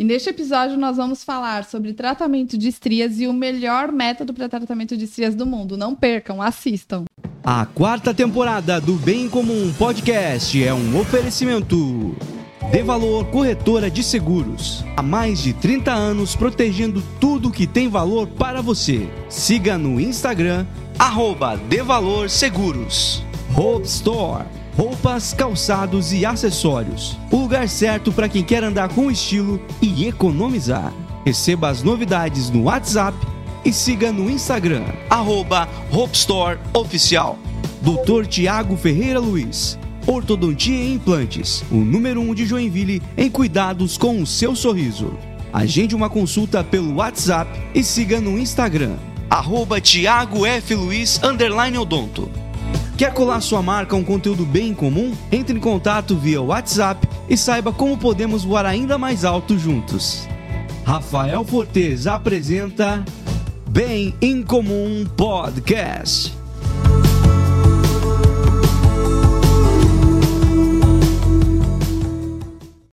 [0.00, 4.48] E neste episódio nós vamos falar sobre tratamento de estrias e o melhor método para
[4.48, 5.76] tratamento de estrias do mundo.
[5.76, 7.04] Não percam, assistam.
[7.42, 12.14] A quarta temporada do Bem Comum Podcast é um oferecimento.
[12.70, 14.84] De Valor Corretora de Seguros.
[14.96, 19.08] Há mais de 30 anos protegendo tudo que tem valor para você.
[19.28, 20.64] Siga no Instagram,
[20.96, 23.24] arroba De Valor Seguros.
[23.56, 24.44] Hope Store.
[24.78, 27.18] Roupas, calçados e acessórios.
[27.32, 30.94] O lugar certo para quem quer andar com estilo e economizar.
[31.26, 33.18] Receba as novidades no WhatsApp
[33.64, 35.68] e siga no Instagram, arroba.
[37.82, 38.24] Dr.
[38.28, 39.76] Tiago Ferreira Luiz.
[40.06, 45.12] Ortodontia e Implantes, o número 1 um de Joinville em cuidados com o seu sorriso.
[45.52, 48.94] Agende uma consulta pelo WhatsApp e siga no Instagram,
[49.28, 50.72] arroba Tiago F.
[50.76, 51.20] Luiz,
[51.80, 52.30] Odonto.
[52.98, 55.16] Quer colar sua marca a um conteúdo bem comum?
[55.30, 60.26] Entre em contato via WhatsApp e saiba como podemos voar ainda mais alto juntos.
[60.84, 63.04] Rafael Fortes apresenta
[63.70, 66.36] Bem em Comum Podcast.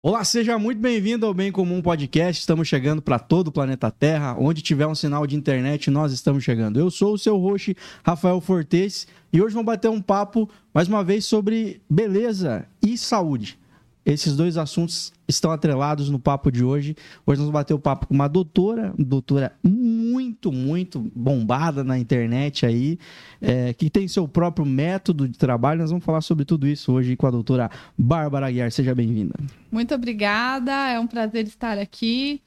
[0.07, 2.39] Olá, seja muito bem-vindo ao Bem Comum Podcast.
[2.39, 4.35] Estamos chegando para todo o planeta Terra.
[4.39, 6.79] Onde tiver um sinal de internet, nós estamos chegando.
[6.79, 7.75] Eu sou o seu host,
[8.05, 13.59] Rafael Fortes, e hoje vamos bater um papo, mais uma vez, sobre beleza e saúde.
[14.05, 16.95] Esses dois assuntos estão atrelados no papo de hoje.
[17.25, 22.65] Hoje nós vamos bater o papo com uma doutora, doutora muito, muito bombada na internet
[22.65, 22.97] aí,
[23.41, 25.81] é, que tem seu próprio método de trabalho.
[25.81, 28.71] Nós vamos falar sobre tudo isso hoje com a doutora Bárbara Aguiar.
[28.71, 29.35] Seja bem-vinda.
[29.69, 32.41] Muito obrigada, é um prazer estar aqui.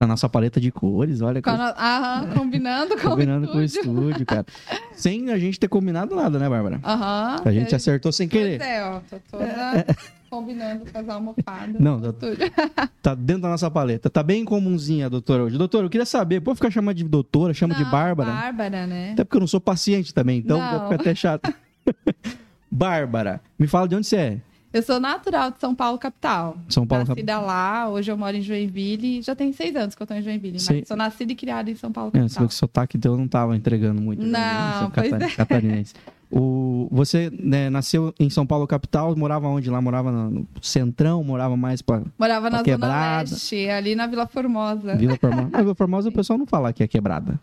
[0.00, 1.42] A nossa paleta de cores, olha.
[1.42, 1.60] Com no...
[1.60, 4.46] Aham, combinando com combinando o com o estúdio, cara.
[4.92, 6.80] Sem a gente ter combinado nada, né, Bárbara?
[6.84, 7.42] Aham.
[7.44, 8.58] A gente acertou sem querer.
[8.58, 9.86] Pois é, ó, tô toda
[10.30, 11.80] combinando com as almofadas.
[11.80, 12.00] Não,
[13.02, 14.08] tá dentro da nossa paleta.
[14.08, 15.58] Tá bem comunzinha a doutora hoje.
[15.58, 18.30] Doutora, eu queria saber, pode ficar chamando de doutora, chama Não, de Bárbara?
[18.30, 19.12] Bárbara, né?
[19.14, 21.52] Até porque eu não sou paciente também, então ficar até chato.
[22.70, 24.40] Bárbara, me fala de onde você é.
[24.72, 26.56] Eu sou natural de São Paulo, capital.
[26.68, 29.22] São Paulo Nascida lá, hoje eu moro em Joinville.
[29.22, 30.80] Já tem seis anos que eu tô em Joinville, Sei.
[30.80, 32.40] mas sou nascida e criada em São Paulo, É, você capital.
[32.42, 34.22] viu que o sotaque teu não tava entregando muito.
[34.22, 34.38] né?
[34.38, 35.30] Não, Você é pois cata- é.
[35.36, 35.94] catarinense.
[36.30, 39.70] O, você né, nasceu em São Paulo capital, morava onde?
[39.70, 43.30] Lá morava no centrão, morava mais pra Morava na Tá Zona quebrada.
[43.30, 44.94] Leste, ali na Vila Formosa.
[44.96, 45.48] Vila Formosa.
[45.50, 47.40] Na Vila Formosa o pessoal não fala que é quebrada.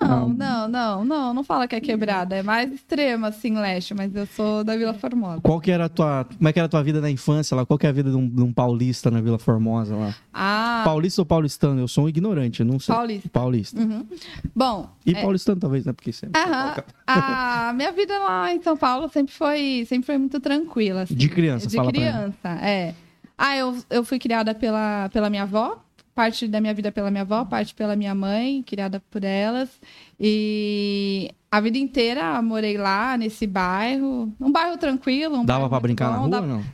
[0.00, 2.34] Não, não, não, não, não fala que é quebrada.
[2.36, 5.40] É mais extrema, assim, leste, mas eu sou da Vila Formosa.
[5.42, 6.24] Qual que era a tua.
[6.24, 7.64] Como é que era a tua vida na infância lá?
[7.64, 10.14] Qual que é a vida de um, de um paulista na Vila Formosa lá?
[10.34, 11.80] Ah, Paulista ou paulistano?
[11.80, 12.94] Eu sou um ignorante, eu não sei.
[12.94, 13.28] Paulista.
[13.28, 13.80] Paulista.
[13.80, 14.06] Uhum.
[14.54, 15.92] Bom, E é, paulistano talvez, né?
[15.92, 16.40] Porque sempre.
[16.40, 16.74] aham,
[17.06, 21.02] a minha vida lá em São Paulo sempre foi, sempre foi muito tranquila.
[21.02, 21.14] assim.
[21.14, 22.94] De criança, De criança, é.
[23.36, 25.78] Ah, eu, eu fui criada pela, pela minha avó,
[26.20, 29.70] parte da minha vida pela minha avó, parte pela minha mãe, criada por elas.
[30.18, 34.30] E a vida inteira morei lá, nesse bairro.
[34.38, 35.38] Um bairro tranquilo.
[35.38, 36.64] Um Dava muito brincar na bom, rua dava- ou não?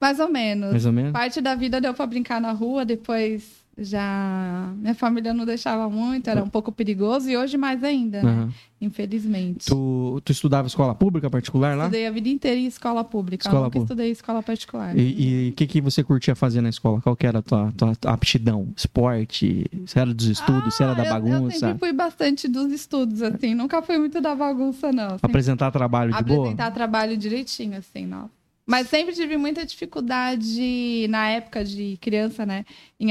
[0.00, 0.70] Mais ou menos.
[0.72, 1.12] Mais ou menos?
[1.12, 4.72] Parte da vida deu pra brincar na rua, depois já.
[4.78, 8.30] Minha família não deixava muito, era um pouco perigoso, e hoje mais ainda, né?
[8.30, 8.52] Aham.
[8.78, 9.66] Infelizmente.
[9.66, 11.84] Tu, tu estudava escola pública particular lá?
[11.84, 13.42] Estudei a vida inteira em escola pública.
[13.42, 13.92] Escola nunca pública.
[13.94, 14.96] estudei escola particular.
[14.98, 17.00] E o que, que você curtia fazer na escola?
[17.00, 18.68] Qual que era a tua, tua aptidão?
[18.76, 19.64] Esporte?
[19.86, 20.74] Se era dos estudos?
[20.74, 21.58] se era da Ah, eu- Eu, bagunça?
[21.58, 23.54] sempre fui bastante dos estudos, assim.
[23.54, 25.10] Nunca fui muito da bagunça, não.
[25.10, 26.40] Sempre Apresentar trabalho de boa?
[26.40, 28.28] apresentar trabalho direitinho, assim, não.
[28.66, 32.64] Mas sempre tive muita dificuldade na época de criança, né?
[32.98, 33.10] Em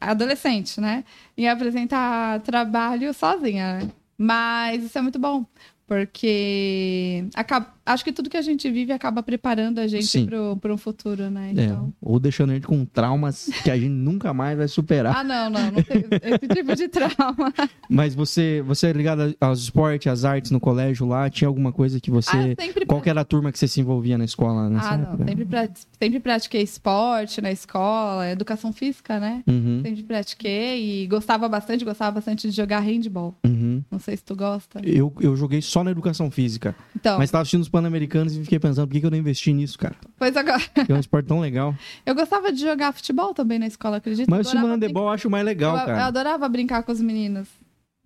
[0.00, 1.04] adolescente, né?
[1.36, 3.78] Em apresentar trabalho sozinha.
[3.80, 3.90] né?
[4.18, 5.46] Mas isso é muito bom.
[5.86, 10.26] Porque acaba- acho que tudo que a gente vive acaba preparando a gente
[10.60, 11.52] para um futuro, né?
[11.56, 11.92] É, Então...
[12.00, 15.16] ou deixando a gente com traumas que a gente nunca mais vai superar.
[15.16, 17.52] Ah, não, não, não tem esse tipo de trauma.
[17.88, 21.28] Mas você, você é ligado aos esportes, às artes no colégio lá?
[21.30, 22.54] Tinha alguma coisa que você.
[22.58, 24.96] Ah, sempre Qual que era a turma que você se envolvia na escola nessa Ah,
[24.96, 25.04] não.
[25.08, 25.24] época?
[25.26, 25.68] Sempre, pra-
[26.00, 29.42] sempre pratiquei esporte na escola, educação física, né?
[29.46, 33.34] Uhum, Sempre pratiquei e gostava bastante, gostava bastante de jogar handball.
[33.44, 33.82] uhum.
[33.90, 34.80] Não sei se tu gosta.
[34.84, 36.74] Eu, eu joguei só na educação física.
[36.94, 39.52] Então, Mas tava assistindo os Pan-Americanos e fiquei pensando, por que, que eu não investi
[39.52, 39.94] nisso, cara?
[40.18, 40.60] pois agora.
[40.84, 41.74] Que é um esporte tão legal.
[42.04, 44.30] Eu gostava de jogar futebol também na escola, acredita?
[44.30, 46.06] Mas o handebol eu acho mais legal, eu, eu cara.
[46.06, 47.48] adorava brincar com os meninos.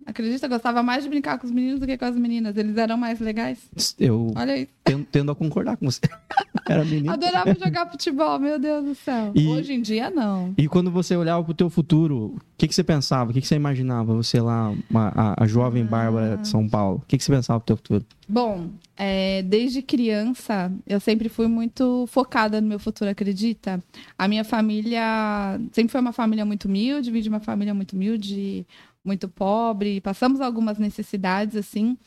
[0.05, 0.45] Acredita?
[0.45, 2.55] Eu gostava mais de brincar com os meninos do que com as meninas.
[2.57, 3.59] Eles eram mais legais.
[3.99, 4.67] Eu Olha aí.
[4.83, 6.01] tendo, tendo a concordar com você.
[6.67, 7.11] Era menino.
[7.11, 9.31] Adorava jogar futebol, meu Deus do céu.
[9.35, 10.53] E- Hoje em dia, não.
[10.57, 13.31] E quando você olhava pro teu futuro, o que, que você pensava?
[13.31, 14.13] O que, que você imaginava?
[14.15, 16.97] Você lá, uma- a, a jovem Bárbara de São Paulo.
[17.03, 18.05] O que, que você pensava pro teu futuro?
[18.27, 23.83] Bom, é, desde criança eu sempre fui muito focada no meu futuro, acredita?
[24.17, 28.65] A minha família sempre foi uma família muito humilde, vim de uma família muito humilde,
[29.03, 31.97] muito pobre, passamos algumas necessidades assim.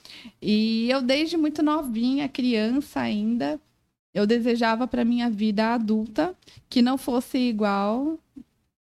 [0.40, 3.60] E eu desde muito novinha, criança ainda,
[4.14, 6.34] eu desejava para minha vida adulta
[6.68, 8.18] que não fosse igual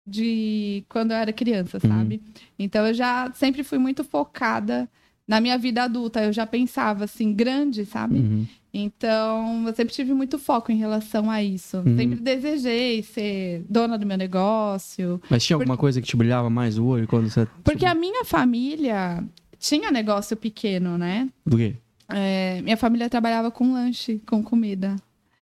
[0.07, 2.15] de quando eu era criança, sabe?
[2.15, 2.33] Uhum.
[2.59, 4.89] Então eu já sempre fui muito focada
[5.27, 8.19] na minha vida adulta, eu já pensava assim, grande, sabe?
[8.19, 8.47] Uhum.
[8.77, 11.77] Então, eu sempre tive muito foco em relação a isso.
[11.77, 11.95] Uhum.
[11.95, 15.21] Sempre desejei ser dona do meu negócio.
[15.29, 17.47] Mas tinha alguma coisa que te brilhava mais o olho quando você.
[17.63, 19.23] Porque a minha família
[19.57, 21.29] tinha negócio pequeno, né?
[21.45, 21.77] Do quê?
[22.09, 24.97] É, minha família trabalhava com lanche, com comida.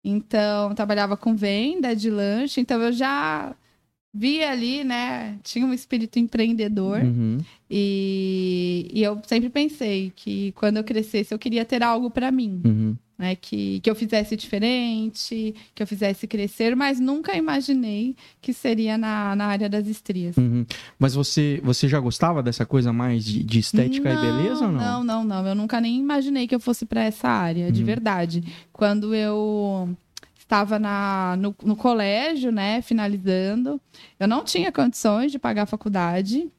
[0.01, 2.62] Então, trabalhava com venda de lanche.
[2.62, 3.54] Então, eu já
[4.13, 5.38] vi ali, né?
[5.44, 7.01] Tinha um espírito empreendedor.
[7.01, 7.39] Uhum.
[7.69, 12.62] E, e, eu sempre pensei que quando eu crescesse, eu queria ter algo para mim.
[12.65, 12.95] Uhum.
[13.19, 18.98] Né, que, que eu fizesse diferente, que eu fizesse crescer, mas nunca imaginei que seria
[18.98, 20.38] na, na área das estrias.
[20.38, 20.66] Uhum.
[20.98, 24.71] Mas você, você já gostava dessa coisa mais de, de estética não, e beleza ou
[24.71, 24.80] não?
[24.80, 25.48] Não, não, não.
[25.48, 27.86] Eu nunca nem imaginei que eu fosse para essa área, de uhum.
[27.86, 28.42] verdade.
[28.71, 29.94] Quando eu
[30.50, 33.80] estava na, no, no colégio, né, finalizando.
[34.19, 36.50] Eu não tinha condições de pagar a faculdade.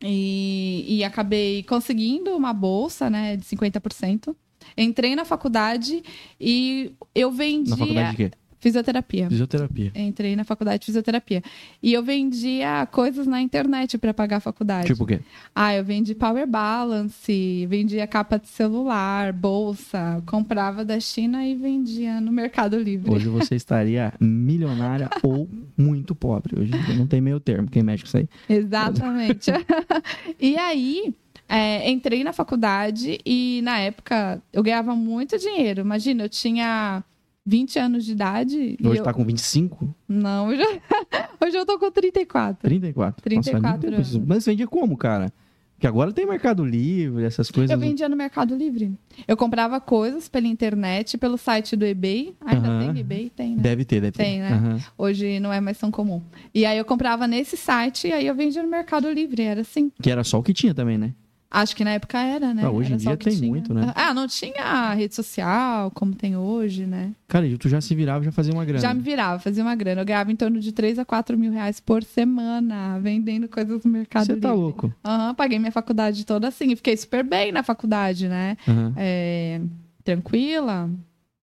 [0.00, 4.36] E, e, acabei conseguindo uma bolsa, né, de 50%.
[4.76, 6.02] Entrei na faculdade
[6.40, 7.70] e eu vendi.
[7.70, 8.30] Na faculdade de quê?
[8.58, 9.28] Fisioterapia.
[9.28, 9.92] Fisioterapia.
[9.94, 11.42] Entrei na faculdade de fisioterapia.
[11.82, 14.88] E eu vendia coisas na internet para pagar a faculdade.
[14.88, 15.20] Tipo o quê?
[15.54, 22.20] Ah, eu vendi power balance, vendia capa de celular, bolsa, comprava da China e vendia
[22.20, 23.12] no Mercado Livre.
[23.12, 26.58] Hoje você estaria milionária ou muito pobre.
[26.58, 28.28] Hoje não tem meio termo, quem mexe com isso aí.
[28.48, 29.50] Exatamente.
[30.40, 31.14] e aí,
[31.48, 35.80] é, entrei na faculdade e na época eu ganhava muito dinheiro.
[35.80, 37.04] Imagina, eu tinha
[37.44, 38.76] 20 anos de idade.
[38.82, 39.04] Hoje eu...
[39.04, 39.94] tá com 25?
[40.08, 40.62] Não, hoje,
[41.40, 42.60] hoje eu tô com 34.
[42.60, 43.22] 34?
[43.22, 44.26] 34 Nossa, anos.
[44.26, 45.32] Mas vendia como, cara?
[45.76, 47.70] Porque agora tem Mercado Livre, essas coisas.
[47.70, 48.98] Eu vendia no Mercado Livre.
[49.28, 52.34] Eu comprava coisas pela internet, pelo site do eBay.
[52.40, 53.28] Ainda tem eBay?
[53.28, 53.62] Tem, né?
[53.62, 54.24] Deve ter, deve ter.
[54.24, 54.80] Tem, né?
[54.96, 56.22] Hoje não é mais tão comum.
[56.54, 59.92] E aí eu comprava nesse site e aí eu vendia no Mercado Livre, era assim.
[60.00, 61.12] Que era só o que tinha também, né?
[61.56, 62.64] Acho que na época era, né?
[62.66, 63.48] Ah, hoje era em dia tem tinha.
[63.48, 63.90] muito, né?
[63.94, 67.14] Ah, não tinha rede social como tem hoje, né?
[67.26, 68.78] Cara, tu já se virava, já fazia uma grana.
[68.78, 70.02] Já me virava, fazia uma grana.
[70.02, 73.90] Eu ganhava em torno de 3 a 4 mil reais por semana, vendendo coisas no
[73.90, 74.92] Mercado Você tá louco?
[75.02, 76.72] Aham, uhum, paguei minha faculdade toda assim.
[76.72, 78.58] E fiquei super bem na faculdade, né?
[78.68, 78.92] Uhum.
[78.94, 79.58] É,
[80.04, 80.90] tranquila.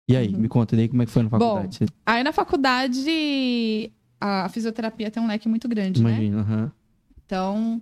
[0.10, 0.38] E aí, uhum.
[0.38, 1.80] me conta daí como é que foi na faculdade.
[1.80, 3.90] Bom, aí na faculdade,
[4.20, 6.44] a fisioterapia tem um leque muito grande, Imagina, né?
[6.44, 6.74] Imagina,
[7.26, 7.82] Então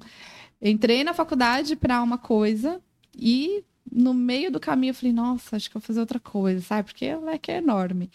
[0.61, 2.81] entrei na faculdade para uma coisa
[3.17, 6.89] e no meio do caminho eu falei, nossa, acho que vou fazer outra coisa, sabe?
[6.89, 8.09] Porque o leque é enorme.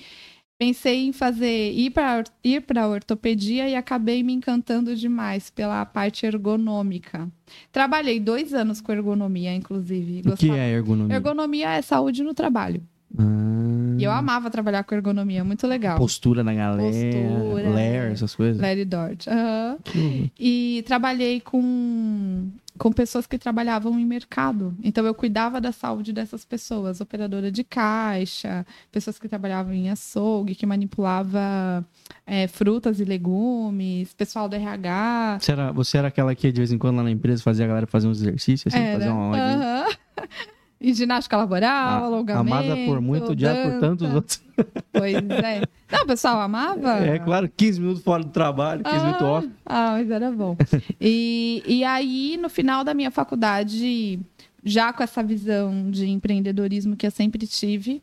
[0.59, 6.25] Pensei em fazer, ir para ir para ortopedia e acabei me encantando demais pela parte
[6.25, 7.31] ergonômica.
[7.71, 10.23] Trabalhei dois anos com ergonomia, inclusive.
[10.27, 11.15] O que é ergonomia?
[11.15, 12.83] Ergonomia é saúde no trabalho.
[13.19, 13.97] Ah.
[13.99, 15.97] E eu amava trabalhar com ergonomia, muito legal.
[15.97, 18.61] Postura na galera, Postura, Lair, essas coisas.
[18.61, 19.27] Larry Dort.
[19.27, 20.31] Uhum.
[20.39, 24.75] E trabalhei com, com pessoas que trabalhavam em mercado.
[24.83, 30.55] Então eu cuidava da saúde dessas pessoas, operadora de caixa, pessoas que trabalhavam em açougue,
[30.55, 31.85] que manipulava
[32.27, 35.39] é, frutas e legumes, pessoal do RH.
[35.41, 37.69] Você era, você era aquela que de vez em quando lá na empresa fazia a
[37.69, 38.99] galera fazer uns exercícios, assim, era.
[38.99, 39.93] fazer uma uhum.
[40.87, 42.55] E ginástica laboral, a, alongamento.
[42.55, 44.41] Amada por muito, odiada por tantos outros.
[44.93, 45.63] Pois é.
[45.91, 47.05] Não, o pessoal amava?
[47.05, 49.51] É, claro, 15 minutos fora do trabalho, 15 ah, minutos off.
[49.67, 50.57] Ah, mas era bom.
[51.01, 54.19] e, e aí, no final da minha faculdade,
[54.65, 58.01] já com essa visão de empreendedorismo que eu sempre tive,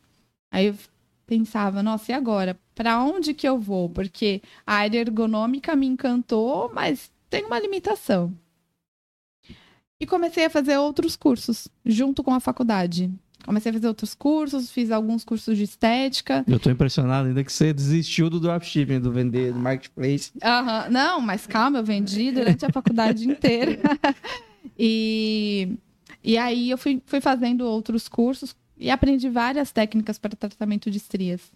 [0.52, 0.76] aí eu
[1.26, 2.56] pensava, nossa, e agora?
[2.76, 3.90] Para onde que eu vou?
[3.90, 8.32] Porque a área ergonômica me encantou, mas tem uma limitação.
[10.04, 13.10] E comecei a fazer outros cursos junto com a faculdade.
[13.46, 16.44] Comecei a fazer outros cursos, fiz alguns cursos de estética.
[16.46, 20.34] Eu tô impressionado ainda que você desistiu do dropshipping, do vender, do marketplace.
[20.36, 20.92] Uhum.
[20.92, 23.80] Não, mas calma, eu vendi durante a faculdade inteira.
[24.78, 25.78] e,
[26.22, 30.98] e aí eu fui, fui fazendo outros cursos e aprendi várias técnicas para tratamento de
[30.98, 31.50] estrias.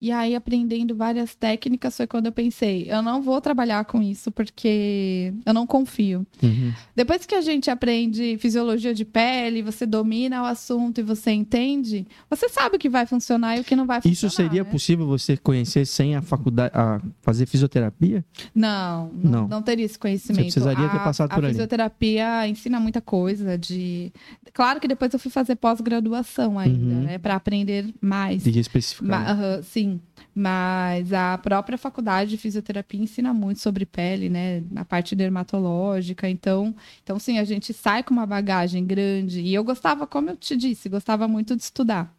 [0.00, 4.30] E aí, aprendendo várias técnicas, foi quando eu pensei: eu não vou trabalhar com isso
[4.30, 6.24] porque eu não confio.
[6.40, 6.72] Uhum.
[6.94, 12.06] Depois que a gente aprende fisiologia de pele, você domina o assunto e você entende,
[12.30, 14.12] você sabe o que vai funcionar e o que não vai funcionar.
[14.12, 14.70] Isso seria né?
[14.70, 18.24] possível você conhecer sem a faculdade, a fazer fisioterapia?
[18.54, 19.48] Não, não, Não.
[19.48, 20.52] não teria esse conhecimento.
[20.52, 21.48] Você precisaria ter A- passado por A ali.
[21.54, 24.12] fisioterapia ensina muita coisa de.
[24.52, 27.02] Claro que depois eu fui fazer pós-graduação ainda, Uhum.
[27.02, 27.18] né?
[27.18, 28.44] Para aprender mais.
[28.44, 29.36] De especificar.
[29.36, 29.87] Ma- sim,
[30.34, 34.62] mas a própria faculdade de fisioterapia ensina muito sobre pele, né?
[34.76, 36.28] A parte dermatológica.
[36.28, 39.40] Então, então sim, a gente sai com uma bagagem grande.
[39.40, 42.14] E eu gostava, como eu te disse, gostava muito de estudar.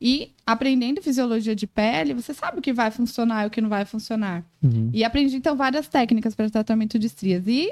[0.00, 3.68] E aprendendo fisiologia de pele, você sabe o que vai funcionar e o que não
[3.68, 4.44] vai funcionar.
[4.62, 4.90] Uhum.
[4.92, 7.46] E aprendi, então, várias técnicas para tratamento de estrias.
[7.46, 7.70] E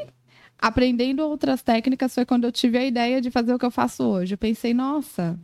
[0.58, 4.02] aprendendo outras técnicas foi quando eu tive a ideia de fazer o que eu faço
[4.02, 4.34] hoje.
[4.34, 5.38] Eu pensei, nossa,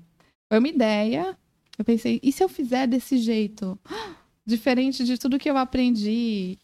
[0.50, 1.36] foi uma ideia.
[1.78, 3.78] Eu pensei, e se eu fizer desse jeito?
[4.44, 6.58] Diferente de tudo que eu aprendi.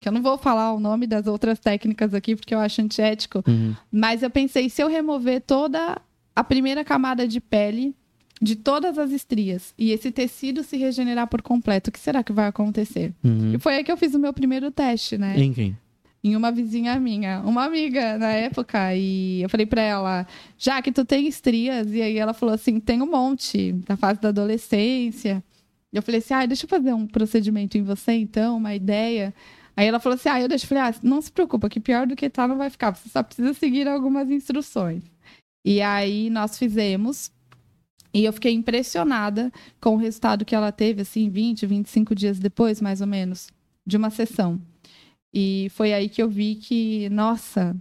[0.00, 3.42] Que eu não vou falar o nome das outras técnicas aqui, porque eu acho antiético.
[3.46, 3.74] Uhum.
[3.90, 6.00] Mas eu pensei, se eu remover toda
[6.36, 7.94] a primeira camada de pele
[8.42, 12.32] de todas as estrias e esse tecido se regenerar por completo, o que será que
[12.32, 13.14] vai acontecer?
[13.24, 13.54] Uhum.
[13.54, 15.38] E foi aí que eu fiz o meu primeiro teste, né?
[15.38, 15.76] Em quem?
[16.24, 18.96] Em uma vizinha minha, uma amiga na época.
[18.96, 20.26] E eu falei pra ela,
[20.56, 24.20] já que tu tem estrias, e aí ela falou assim: tem um monte, da fase
[24.20, 25.44] da adolescência.
[25.92, 29.34] Eu falei assim: ah, deixa eu fazer um procedimento em você, então, uma ideia.
[29.76, 30.64] Aí ela falou assim: ah, eu deixo.
[30.64, 33.08] Eu falei: ah, não se preocupa, que pior do que tá não vai ficar, você
[33.08, 35.02] só precisa seguir algumas instruções.
[35.64, 37.30] E aí nós fizemos.
[38.14, 42.80] E eu fiquei impressionada com o resultado que ela teve, assim, 20, 25 dias depois,
[42.80, 43.48] mais ou menos,
[43.84, 44.60] de uma sessão.
[45.36, 47.74] E foi aí que eu vi que, nossa,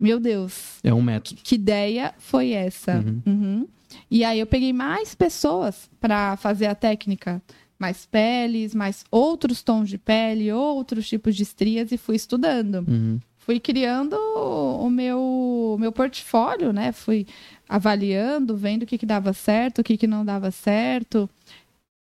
[0.00, 1.40] meu Deus, É um método.
[1.44, 2.96] que ideia foi essa?
[2.98, 3.22] Uhum.
[3.24, 3.68] Uhum.
[4.10, 7.40] E aí eu peguei mais pessoas para fazer a técnica,
[7.78, 12.84] mais peles, mais outros tons de pele, outros tipos de estrias e fui estudando.
[12.88, 13.20] Uhum.
[13.36, 16.92] Fui criando o meu, meu portfólio, né?
[16.92, 17.26] Fui
[17.68, 21.28] avaliando, vendo o que, que dava certo, o que, que não dava certo.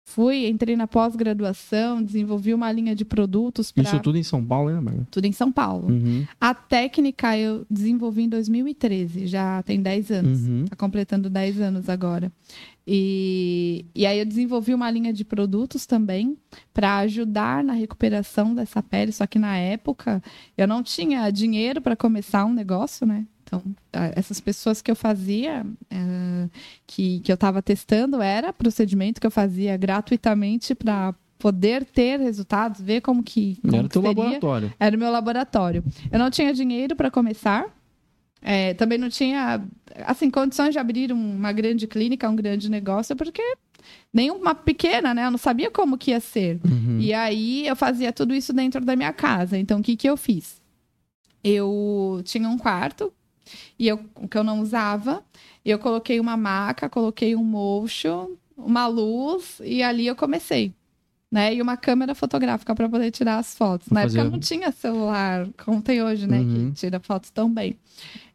[0.10, 4.70] Fui, entrei na pós-graduação, desenvolvi uma linha de produtos para Isso tudo em São Paulo,
[4.70, 5.06] né, Marga?
[5.12, 5.90] tudo em São Paulo.
[5.92, 6.26] Uhum.
[6.40, 10.48] A técnica eu desenvolvi em 2013, já tem 10 anos.
[10.48, 10.66] Uhum.
[10.70, 12.32] Tá completando 10 anos agora.
[12.88, 16.38] E, e aí eu desenvolvi uma linha de produtos também
[16.74, 19.12] para ajudar na recuperação dessa pele.
[19.12, 20.24] Só que na época
[20.58, 23.26] eu não tinha dinheiro para começar um negócio, né?
[23.48, 23.64] Então,
[24.14, 26.50] essas pessoas que eu fazia, eh,
[26.86, 32.82] que, que eu estava testando, era procedimento que eu fazia gratuitamente para poder ter resultados,
[32.82, 33.58] ver como que.
[33.62, 34.74] Como Era que teu laboratório.
[34.78, 35.84] Era o meu laboratório.
[36.12, 37.66] Eu não tinha dinheiro para começar.
[38.42, 39.64] É, também não tinha,
[40.06, 43.42] assim, condições de abrir um- uma grande clínica, um grande negócio, porque
[44.14, 45.26] nenhuma pequena, né?
[45.26, 46.60] Eu não sabia como que ia ser.
[46.66, 47.00] Uhum.
[47.00, 49.58] E aí eu fazia tudo isso dentro da minha casa.
[49.58, 50.62] Então, o que que eu fiz?
[51.44, 53.12] Eu tinha um quarto
[53.78, 53.98] e eu
[54.30, 55.24] que eu não usava.
[55.66, 60.74] Eu coloquei uma maca, coloquei um motion, uma luz e ali eu comecei.
[61.30, 61.56] Né?
[61.56, 63.90] E uma câmera fotográfica para poder tirar as fotos.
[63.90, 66.40] Na Fazer- época não tinha celular como tem hoje, né?
[66.40, 66.70] Uhum.
[66.72, 67.76] Que tira fotos tão bem.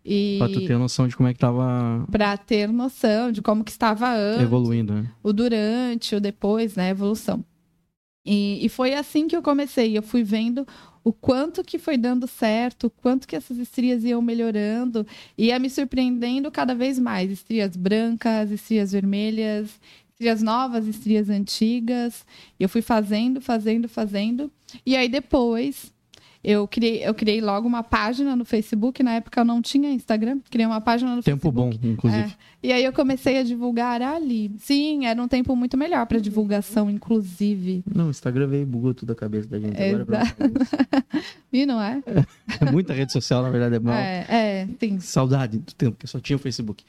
[0.04, 3.64] E Pra tu ter noção de como é que tava para ter noção de como
[3.64, 5.08] que estava antes, evoluindo, né?
[5.22, 6.88] o durante, o depois, né?
[6.88, 7.42] A evolução.
[8.26, 9.96] E, e foi assim que eu comecei.
[9.96, 10.66] Eu fui vendo
[11.04, 15.06] o quanto que foi dando certo, o quanto que essas estrias iam melhorando,
[15.36, 17.30] ia me surpreendendo cada vez mais.
[17.30, 19.80] Estrias brancas, estrias vermelhas,
[20.12, 22.24] estrias novas, estrias antigas.
[22.58, 24.50] E eu fui fazendo, fazendo, fazendo.
[24.86, 25.92] E aí depois
[26.44, 29.02] eu criei, eu criei logo uma página no Facebook.
[29.02, 31.78] Na época eu não tinha Instagram, criei uma página no Tempo Facebook.
[31.78, 32.22] bom, inclusive.
[32.22, 32.52] É.
[32.64, 34.50] E aí eu comecei a divulgar ali.
[34.58, 37.84] Sim, era um tempo muito melhor para divulgação, inclusive.
[37.92, 40.02] Não, o Instagram veio bugou tudo a cabeça da gente agora.
[40.02, 41.22] Exato.
[41.52, 42.02] E não é?
[42.60, 43.94] É muita rede social, na verdade, é mal.
[43.94, 44.98] É, é, sim.
[44.98, 46.84] Saudade do tempo que só tinha o Facebook.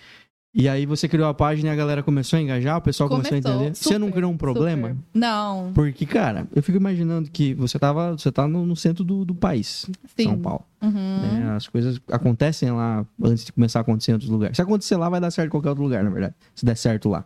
[0.55, 3.33] E aí você criou a página e a galera começou a engajar, o pessoal começou,
[3.33, 3.75] a entender.
[3.75, 4.89] você não super, criou um problema?
[4.89, 5.03] super.
[5.11, 9.25] Não, Porque, cara, eu fico imaginando que você tava, você tá no, no centro do,
[9.25, 10.25] do país, sim.
[10.25, 10.63] São Paulo.
[10.79, 10.91] Uhum.
[10.91, 11.53] né?
[11.55, 14.55] As coisas acontecem lá antes de começar a acontecer em outros lugares.
[14.55, 16.35] Se acontecer lá, vai dar certo em qualquer outro lugar, na verdade.
[16.53, 17.25] Se der certo lá.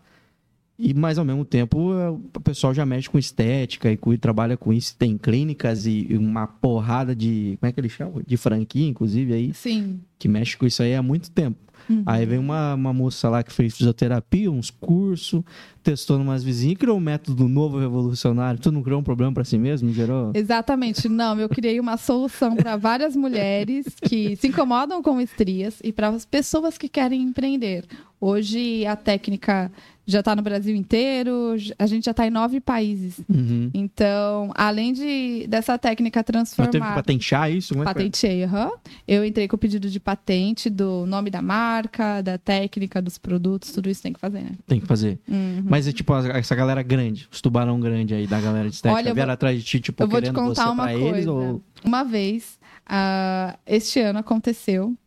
[0.80, 4.56] E, mas ao mesmo tempo, é, o pessoal já mexe com estética e, e trabalha
[4.56, 4.96] com isso.
[4.96, 7.58] Tem clínicas e, e uma porrada de.
[7.60, 8.22] Como é que eles chamam?
[8.26, 10.00] De franquia, inclusive, aí, Sim.
[10.20, 11.58] que mexe com isso aí há muito tempo.
[11.90, 12.04] Uhum.
[12.06, 15.42] Aí vem uma, uma moça lá que fez fisioterapia, uns cursos,
[15.88, 18.60] testou numas vizinhas e criou um método novo revolucionário.
[18.60, 19.94] Tu não criou um problema para si mesmo?
[19.94, 20.32] Gerou?
[20.34, 21.08] Exatamente.
[21.08, 26.10] Não, eu criei uma solução para várias mulheres que se incomodam com estrias e para
[26.10, 27.86] as pessoas que querem empreender.
[28.20, 29.72] Hoje a técnica
[30.08, 33.20] já está no Brasil inteiro, a gente já está em nove países.
[33.28, 33.70] Uhum.
[33.74, 37.74] Então, além de dessa técnica Mas teve que patentear isso?
[37.74, 37.86] Como é?
[37.86, 38.72] Patentei, aham.
[39.06, 43.74] Eu entrei com o pedido de patente do nome da marca, da técnica, dos produtos,
[43.74, 44.52] tudo isso tem que fazer, né?
[44.66, 45.20] Tem que fazer.
[45.28, 45.64] Uhum.
[45.78, 49.14] Mas é tipo essa galera grande, os tubarão grande aí da galera de estética, Olha,
[49.14, 51.08] vieram vou- atrás de ti, tipo, eu vou te querendo contar você uma pra coisa.
[51.10, 51.28] eles?
[51.28, 51.62] Ou...
[51.86, 54.98] Uma vez, ah, este ano aconteceu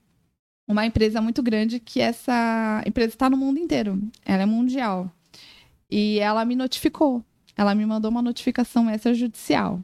[0.69, 4.01] uma empresa muito grande que essa empresa está no mundo inteiro.
[4.25, 5.11] Ela é mundial.
[5.91, 7.25] E ela me notificou.
[7.57, 9.81] Ela me mandou uma notificação extrajudicial.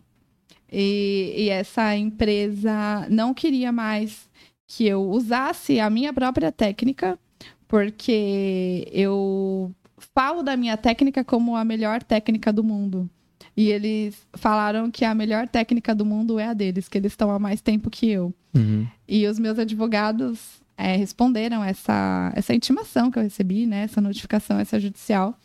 [0.70, 4.28] E, e essa empresa não queria mais
[4.68, 7.18] que eu usasse a minha própria técnica,
[7.66, 13.08] porque eu falo da minha técnica como a melhor técnica do mundo.
[13.56, 17.30] E eles falaram que a melhor técnica do mundo é a deles, que eles estão
[17.30, 18.34] há mais tempo que eu.
[18.54, 18.86] Uhum.
[19.08, 23.84] E os meus advogados é, responderam essa, essa intimação que eu recebi, né?
[23.84, 25.38] Essa notificação essa judicial.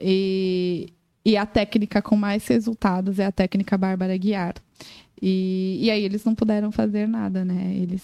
[0.00, 0.92] E,
[1.24, 4.54] e a técnica com mais resultados é a técnica Bárbara Guiar.
[5.20, 7.74] E, e aí eles não puderam fazer nada, né?
[7.74, 8.02] Eles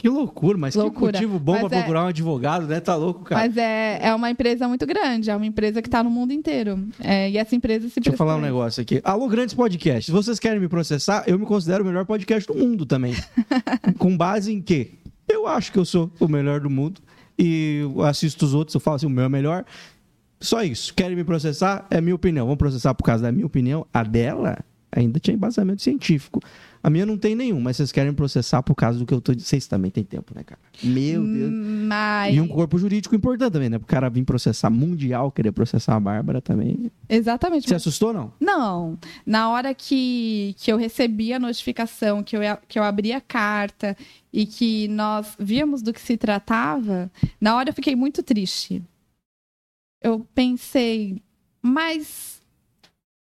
[0.00, 1.10] Que loucura, mas Loucura.
[1.18, 2.78] que motivo bom Mas pra é- procurar um advogado, né?
[2.78, 3.40] Tá louco, cara.
[3.40, 6.86] Mas é, é uma empresa muito grande, é uma empresa que está no mundo inteiro.
[7.00, 9.00] É, e essa empresa se Deixa eu falar um negócio aqui.
[9.02, 10.08] Alô, grandes podcasts.
[10.08, 13.12] Vocês querem me processar, eu me considero o melhor podcast do mundo também.
[13.98, 14.92] Com base em quê?
[15.28, 17.00] Eu acho que eu sou o melhor do mundo.
[17.36, 19.64] E assisto os outros, eu falo assim, o meu é melhor.
[20.40, 20.94] Só isso.
[20.94, 21.88] Querem me processar?
[21.90, 22.46] É minha opinião.
[22.46, 23.84] Vamos processar por causa da minha opinião?
[23.92, 24.58] A dela
[24.92, 26.40] ainda tinha embasamento científico.
[26.82, 29.32] A minha não tem nenhum, mas vocês querem processar por causa do que eu tô
[29.32, 29.48] dizendo.
[29.48, 30.60] Vocês também têm tempo, né, cara?
[30.82, 31.52] Meu Deus.
[31.52, 32.34] Mas...
[32.34, 33.78] E um corpo jurídico importante também, né?
[33.78, 36.90] Pro cara vir processar mundial, querer processar a Bárbara também.
[37.08, 37.68] Exatamente.
[37.68, 38.32] Você assustou, não?
[38.40, 38.98] Não.
[39.26, 43.96] Na hora que, que eu recebi a notificação, que eu, que eu abri a carta
[44.32, 48.82] e que nós víamos do que se tratava, na hora eu fiquei muito triste.
[50.02, 51.20] Eu pensei,
[51.60, 52.37] mas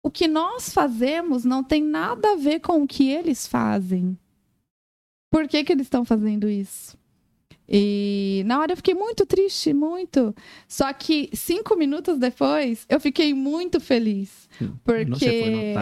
[0.06, 4.16] o que nós fazemos não tem nada a ver com o que eles fazem.
[5.28, 6.96] Por que, que eles estão fazendo isso?
[7.68, 10.32] E na hora eu fiquei muito triste, muito.
[10.68, 14.48] Só que cinco minutos depois eu fiquei muito feliz.
[14.84, 15.74] Porque,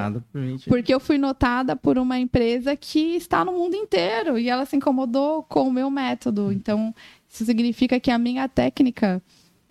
[0.67, 4.75] porque eu fui notada por uma empresa que está no mundo inteiro e ela se
[4.75, 6.51] incomodou com o meu método.
[6.51, 6.95] Então,
[7.29, 9.23] isso significa que a minha técnica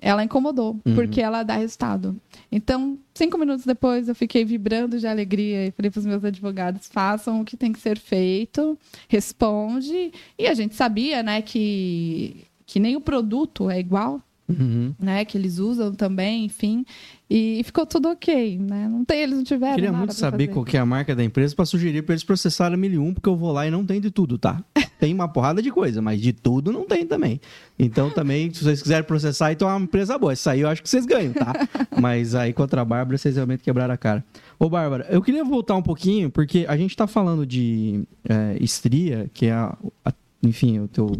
[0.06, 0.96] ela incomodou, Uhum.
[0.96, 2.20] porque ela dá resultado.
[2.52, 6.88] Então, cinco minutos depois, eu fiquei vibrando de alegria e falei para os meus advogados:
[6.90, 10.12] façam o que tem que ser feito, responde.
[10.38, 14.94] E a gente sabia, né, que, que nem o produto é igual, Uhum.
[15.00, 16.86] né, que eles usam também, enfim.
[17.30, 18.88] E ficou tudo ok, né?
[18.90, 20.54] Não tem, eles não tiveram Queria muito saber fazer.
[20.54, 23.30] qual que é a marca da empresa pra sugerir pra eles processarem a 1001, porque
[23.30, 24.62] eu vou lá e não tem de tudo, tá?
[25.00, 27.42] Tem uma porrada de coisa, mas de tudo não tem também.
[27.78, 30.32] Então também, se vocês quiserem processar, então é uma empresa boa.
[30.32, 31.52] Isso aí eu acho que vocês ganham, tá?
[32.00, 34.24] Mas aí contra a Bárbara, vocês realmente quebraram a cara.
[34.58, 39.30] Ô, Bárbara, eu queria voltar um pouquinho, porque a gente tá falando de é, estria,
[39.34, 39.76] que é, a-
[40.06, 41.12] a- enfim, o teu...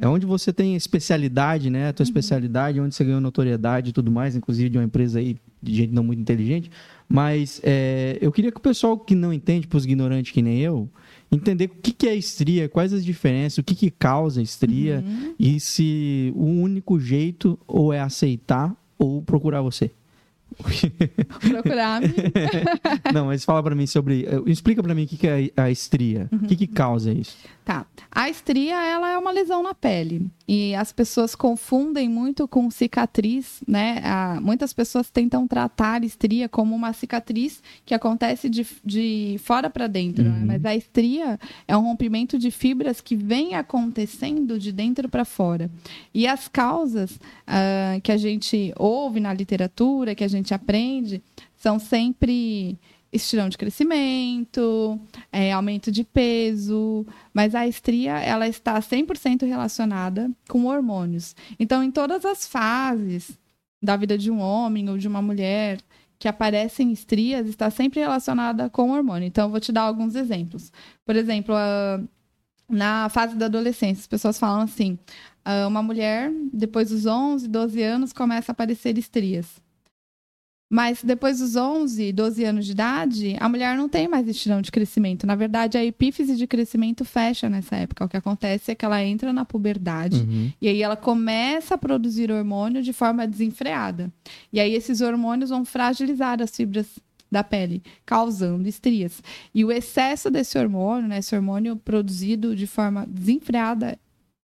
[0.00, 1.88] É onde você tem especialidade, né?
[1.88, 5.36] A tua especialidade, onde você ganhou notoriedade e tudo mais, inclusive de uma empresa aí
[5.62, 6.70] de gente não muito inteligente.
[7.08, 10.60] Mas é, eu queria que o pessoal que não entende, para os ignorantes que nem
[10.60, 10.88] eu,
[11.30, 15.34] entender o que, que é estria, quais as diferenças, o que, que causa estria Uhum.
[15.38, 19.90] e se o único jeito ou é aceitar ou procurar você.
[21.40, 22.14] procurar-me.
[23.12, 25.70] não, mas fala para mim sobre, eh, explica para mim o que, que é a
[25.70, 27.36] estria, o que, que causa isso.
[27.66, 27.84] Tá.
[28.12, 30.30] A estria, ela é uma lesão na pele.
[30.46, 34.00] E as pessoas confundem muito com cicatriz, né?
[34.04, 39.68] Ah, muitas pessoas tentam tratar a estria como uma cicatriz que acontece de, de fora
[39.68, 40.22] para dentro.
[40.22, 40.30] né?
[40.30, 40.46] Uhum.
[40.46, 45.68] Mas a estria é um rompimento de fibras que vem acontecendo de dentro para fora.
[46.14, 51.22] E as causas ah, que a gente ouve na literatura, que a gente aprende,
[51.56, 52.78] são sempre
[53.12, 55.00] estirão de crescimento,
[55.32, 61.34] é, aumento de peso, mas a estria ela está 100% relacionada com hormônios.
[61.58, 63.38] Então, em todas as fases
[63.82, 65.80] da vida de um homem ou de uma mulher
[66.18, 69.26] que aparecem estrias, está sempre relacionada com hormônio.
[69.26, 70.72] Então, eu vou te dar alguns exemplos.
[71.04, 71.54] Por exemplo,
[72.68, 74.98] na fase da adolescência, as pessoas falam assim:
[75.44, 79.60] ah, uma mulher, depois dos 11, 12 anos, começa a aparecer estrias.
[80.68, 84.72] Mas depois dos 11, 12 anos de idade, a mulher não tem mais estirão de
[84.72, 85.24] crescimento.
[85.24, 88.04] Na verdade, a epífise de crescimento fecha nessa época.
[88.04, 90.50] O que acontece é que ela entra na puberdade Uhum.
[90.60, 94.12] e aí ela começa a produzir hormônio de forma desenfreada.
[94.52, 96.86] E aí esses hormônios vão fragilizar as fibras
[97.30, 99.22] da pele, causando estrias.
[99.54, 103.98] E o excesso desse hormônio, né, esse hormônio produzido de forma desenfreada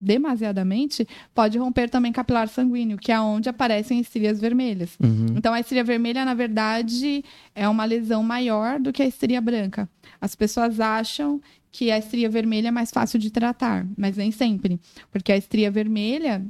[0.04, 4.98] demasiadamente, pode romper também capilar sanguíneo, que é onde aparecem estrias vermelhas.
[5.02, 5.28] Uhum.
[5.38, 7.24] Então, a estria vermelha, na verdade,
[7.56, 9.89] é uma lesão maior do que a estria branca.
[10.20, 14.80] As pessoas acham que a estria vermelha é mais fácil de tratar, mas nem sempre.
[15.12, 16.46] Porque a estria vermelha,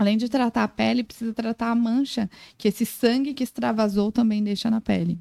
[0.00, 4.42] além de tratar a pele, precisa tratar a mancha, que esse sangue que extravasou também
[4.42, 5.18] deixa na pele.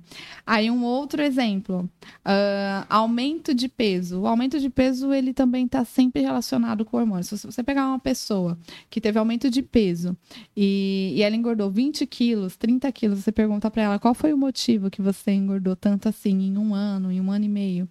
[0.47, 1.89] Aí, um outro exemplo:
[2.23, 4.21] ah, aumento de peso.
[4.21, 7.27] O aumento de peso, ele também está sempre relacionado com hormônios.
[7.27, 8.57] Se você pegar uma pessoa
[8.89, 10.15] que teve aumento de peso
[10.55, 14.37] e, e ela engordou 20 quilos, 30 quilos, você pergunta para ela qual foi o
[14.37, 17.89] motivo que você engordou tanto assim em um ano, em um ano e meio.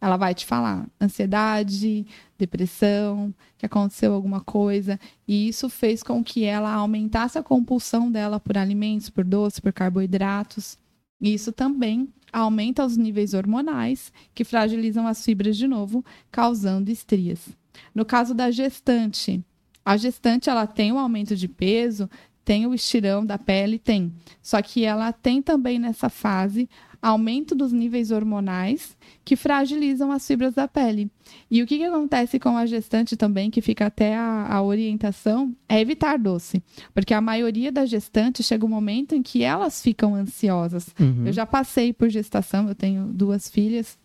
[0.00, 2.06] Ela vai te falar ansiedade,
[2.38, 5.00] depressão, que aconteceu alguma coisa.
[5.26, 9.72] E isso fez com que ela aumentasse a compulsão dela por alimentos, por doce, por
[9.72, 10.78] carboidratos.
[11.20, 17.48] E isso também aumenta os níveis hormonais, que fragilizam as fibras de novo, causando estrias.
[17.94, 19.42] No caso da gestante,
[19.84, 22.10] a gestante ela tem um aumento de peso,
[22.44, 24.12] tem o estirão da pele, tem.
[24.42, 26.68] Só que ela tem também nessa fase
[27.06, 31.08] aumento dos níveis hormonais que fragilizam as fibras da pele.
[31.48, 35.54] E o que, que acontece com a gestante também, que fica até a, a orientação,
[35.68, 36.60] é evitar doce.
[36.92, 40.88] Porque a maioria das gestantes chega um momento em que elas ficam ansiosas.
[40.98, 41.26] Uhum.
[41.26, 43.96] Eu já passei por gestação, eu tenho duas filhas,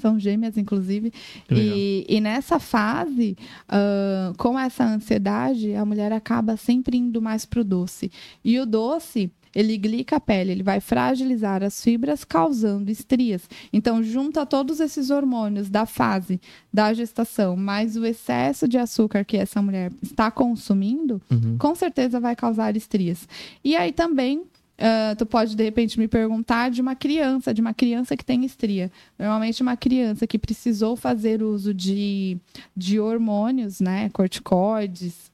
[0.00, 1.12] são gêmeas, inclusive.
[1.48, 3.36] E, e nessa fase,
[3.68, 8.10] ah, com essa ansiedade, a mulher acaba sempre indo mais pro doce.
[8.44, 13.48] E o doce, ele glica a pele, ele vai fragilizar as fibras, causando estrias.
[13.72, 16.40] Então, junta todos esses hormônios da fase
[16.72, 21.56] da gestação, mais o excesso de açúcar que essa mulher está consumindo, Uhum.
[21.58, 23.28] com certeza vai causar estrias.
[23.62, 24.42] E aí também.
[24.76, 28.44] ah, tu pode de repente me perguntar de uma criança, de uma criança que tem
[28.44, 28.90] estria.
[29.16, 32.36] Normalmente uma criança que precisou fazer uso de,
[32.76, 35.30] de hormônios, né, corticoides,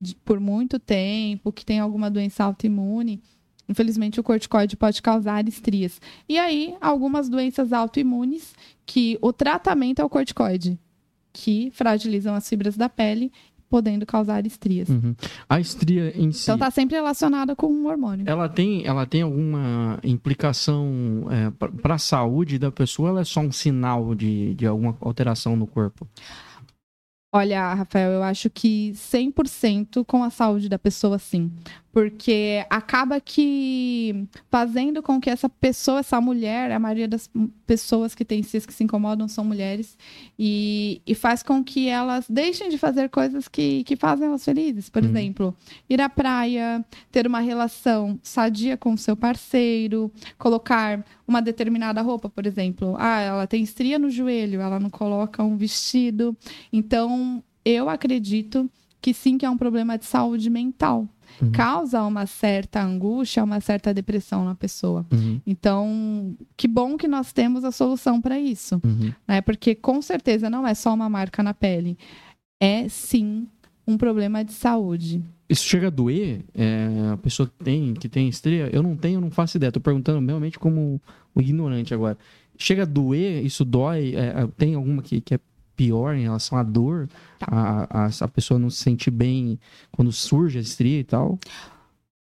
[0.00, 3.20] de- por muito tempo, que tem alguma doença autoimune.
[3.70, 6.00] Infelizmente, o corticoide pode causar estrias.
[6.28, 8.52] E aí, algumas doenças autoimunes
[8.84, 10.76] que o tratamento é o corticoide,
[11.32, 13.30] que fragilizam as fibras da pele,
[13.68, 14.88] podendo causar estrias.
[14.88, 15.14] Uhum.
[15.48, 18.28] A estria em si, Então tá sempre relacionada com um hormônio.
[18.28, 21.26] ela tem, ela tem alguma implicação
[21.80, 23.10] para a saúde da pessoa?
[23.10, 26.08] Ela é só um sinal de, de alguma alteração no corpo?
[27.32, 31.52] Olha, Rafael, eu acho que 100% com a saúde da pessoa, sim.
[31.92, 37.28] Porque acaba que fazendo com que essa pessoa, essa mulher, a maioria das
[37.66, 39.98] pessoas que têm cis que se incomodam são mulheres,
[40.38, 44.88] e, e faz com que elas deixem de fazer coisas que, que fazem elas felizes.
[44.88, 45.08] Por Uhum.
[45.10, 45.56] exemplo,
[45.88, 52.28] ir à praia, ter uma relação sadia com o seu parceiro, colocar uma determinada roupa,
[52.28, 52.94] por exemplo.
[52.98, 56.36] Ah, ela tem estria no joelho, ela não coloca um vestido.
[56.72, 58.70] Então, eu acredito
[59.02, 61.08] que sim, que é um problema de saúde mental.
[61.40, 61.50] Uhum.
[61.52, 65.06] Causa uma certa angústia, uma certa depressão na pessoa.
[65.12, 65.40] Uhum.
[65.46, 69.12] Então, que bom que nós temos a solução para isso, Uhum.
[69.26, 69.40] né?
[69.40, 71.96] Porque com certeza não é só uma marca na pele.
[72.62, 73.46] É sim
[73.86, 75.22] um problema de saúde.
[75.48, 76.44] Isso chega a doer?
[76.54, 78.68] É, a pessoa que tem, que tem estria?
[78.72, 79.72] Eu não tenho, eu não faço ideia.
[79.72, 81.00] Tô perguntando realmente como
[81.34, 82.16] um ignorante agora.
[82.56, 83.44] Chega a doer?
[83.44, 84.14] Isso dói?
[84.14, 85.40] É, tem alguma que, que é
[85.80, 87.08] pior em relação à dor?
[87.40, 89.58] A, a, a pessoa não se sente bem
[89.90, 91.38] quando surge a estria e tal?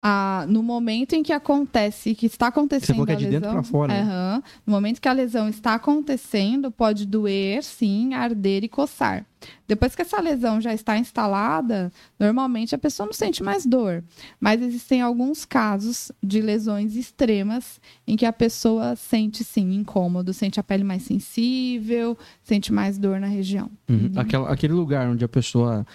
[0.05, 3.23] Ah, no momento em que acontece, que está acontecendo Você falou que é a de
[3.27, 4.01] dentro lesão, pra fora, né?
[4.01, 4.43] Aham.
[4.67, 9.25] no momento que a lesão está acontecendo, pode doer, sim, arder e coçar.
[9.65, 11.89] Depois que essa lesão já está instalada,
[12.19, 14.03] normalmente a pessoa não sente mais dor.
[14.41, 20.59] Mas existem alguns casos de lesões extremas em que a pessoa sente, sim, incômodo, sente
[20.59, 23.69] a pele mais sensível, sente mais dor na região.
[23.89, 24.11] Uhum.
[24.17, 25.85] Aquela- aquele lugar onde a pessoa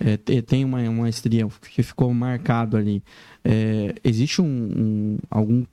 [0.00, 3.02] é, te- tem uma, uma estria que ficou marcado ali,
[3.44, 5.64] é, existe um, um- algum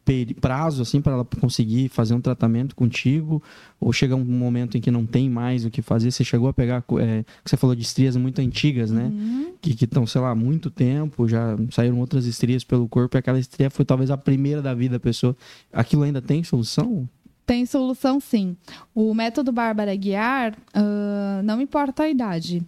[0.42, 3.42] prazo assim para ela conseguir fazer um tratamento contigo?
[3.80, 6.10] Ou chega um momento em que não tem mais o que fazer?
[6.12, 9.12] Você chegou a pegar, é, que você falou de estrias muito antigas, né?
[9.14, 9.54] Uhum.
[9.62, 13.38] Que estão, sei lá, há muito tempo, já saíram outras estrias pelo corpo e aquela
[13.40, 15.36] estria foi talvez a primeira da vida da pessoa.
[15.72, 17.08] Aquilo ainda tem solução?
[17.46, 18.58] Tem solução sim.
[18.94, 22.66] O método Bárbara Guiar uh, não importa a idade.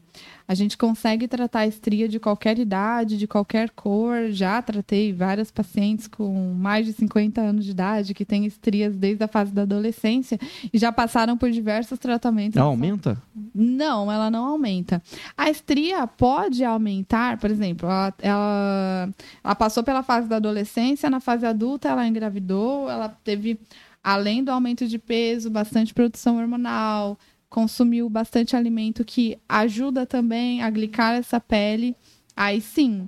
[0.48, 4.30] A gente consegue tratar a estria de qualquer idade, de qualquer cor.
[4.30, 9.22] Já tratei várias pacientes com mais de 50 anos de idade que têm estrias desde
[9.24, 10.40] a fase da adolescência
[10.72, 12.56] e já passaram por diversos tratamentos.
[12.56, 13.22] Ela aumenta?
[13.54, 15.04] Não, ela não aumenta.
[15.38, 19.10] A estria pode aumentar, por exemplo, ela, ela,
[19.44, 23.60] ela passou pela fase da adolescência, na fase adulta ela engravidou, ela teve
[24.08, 30.70] além do aumento de peso, bastante produção hormonal, consumiu bastante alimento que ajuda também a
[30.70, 31.94] glicar essa pele,
[32.34, 33.06] aí sim,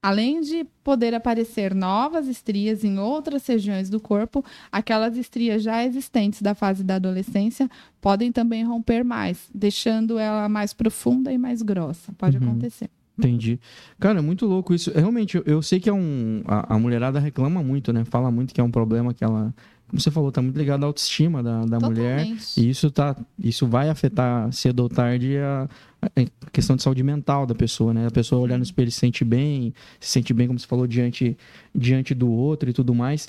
[0.00, 6.40] além de poder aparecer novas estrias em outras regiões do corpo, aquelas estrias já existentes
[6.40, 7.68] da fase da adolescência
[8.00, 12.12] podem também romper mais, deixando ela mais profunda e mais grossa.
[12.16, 12.50] Pode uhum.
[12.50, 12.88] acontecer.
[13.18, 13.58] Entendi.
[13.98, 14.92] Cara, é muito louco isso.
[14.92, 16.42] Realmente, eu, eu sei que é um.
[16.44, 18.04] A, a, mulherada reclama muito, né?
[18.04, 19.54] Fala muito que é um problema que ela
[19.88, 22.26] como você falou, está muito ligado à autoestima da, da mulher.
[22.56, 25.68] E isso, tá, isso vai afetar cedo ou tarde a,
[26.02, 28.06] a, questão de saúde mental da pessoa, né?
[28.06, 31.36] A pessoa olhar no espelho se sente bem, se sente bem, como você falou, diante,
[31.72, 33.28] diante do outro e tudo mais.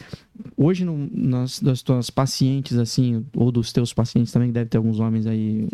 [0.56, 5.00] Hoje, no, nas das tuas pacientes, assim, ou dos teus pacientes também, deve ter alguns
[5.00, 5.68] homens aí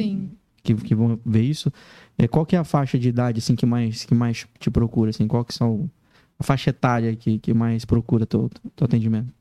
[0.61, 1.71] que, que vão ver isso.
[2.17, 5.11] É, qual que é a faixa de idade, assim, que mais, que mais te procura,
[5.11, 5.27] assim?
[5.27, 5.89] Qual que são
[6.37, 9.33] a faixa etária que, que mais procura teu, teu atendimento?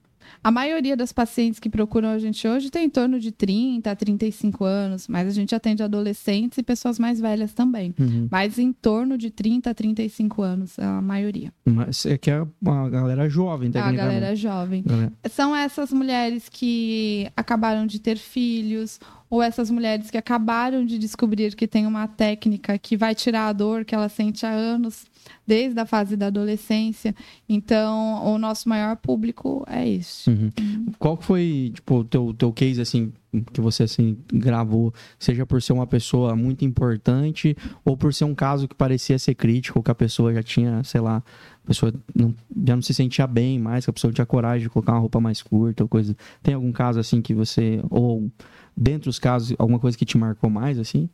[0.45, 3.95] A maioria das pacientes que procuram a gente hoje tem em torno de 30 a
[3.95, 7.95] 35 anos, mas a gente atende adolescentes e pessoas mais velhas também.
[7.99, 8.27] Uhum.
[8.29, 11.53] Mas em torno de 30 a 35 anos, a maioria.
[11.65, 14.83] Mas é que é uma galera jovem, A galera jovem.
[14.85, 15.13] Galera.
[15.31, 18.99] São essas mulheres que acabaram de ter filhos
[19.31, 23.53] ou essas mulheres que acabaram de descobrir que tem uma técnica que vai tirar a
[23.53, 25.07] dor que ela sente há anos
[25.47, 27.15] desde a fase da adolescência.
[27.49, 30.31] Então, o nosso maior público é esse.
[30.31, 30.51] Uhum.
[30.59, 30.87] Uhum.
[30.99, 33.13] Qual foi, tipo, o teu, teu case, assim,
[33.53, 34.93] que você, assim, gravou?
[35.19, 39.35] Seja por ser uma pessoa muito importante ou por ser um caso que parecia ser
[39.35, 41.23] crítico, que a pessoa já tinha, sei lá,
[41.65, 42.35] a pessoa não,
[42.67, 45.21] já não se sentia bem mais, que a pessoa tinha coragem de colocar uma roupa
[45.21, 46.17] mais curta ou coisa.
[46.43, 47.81] Tem algum caso, assim, que você...
[47.91, 48.31] Ou,
[48.77, 51.09] dentre os casos, alguma coisa que te marcou mais, assim?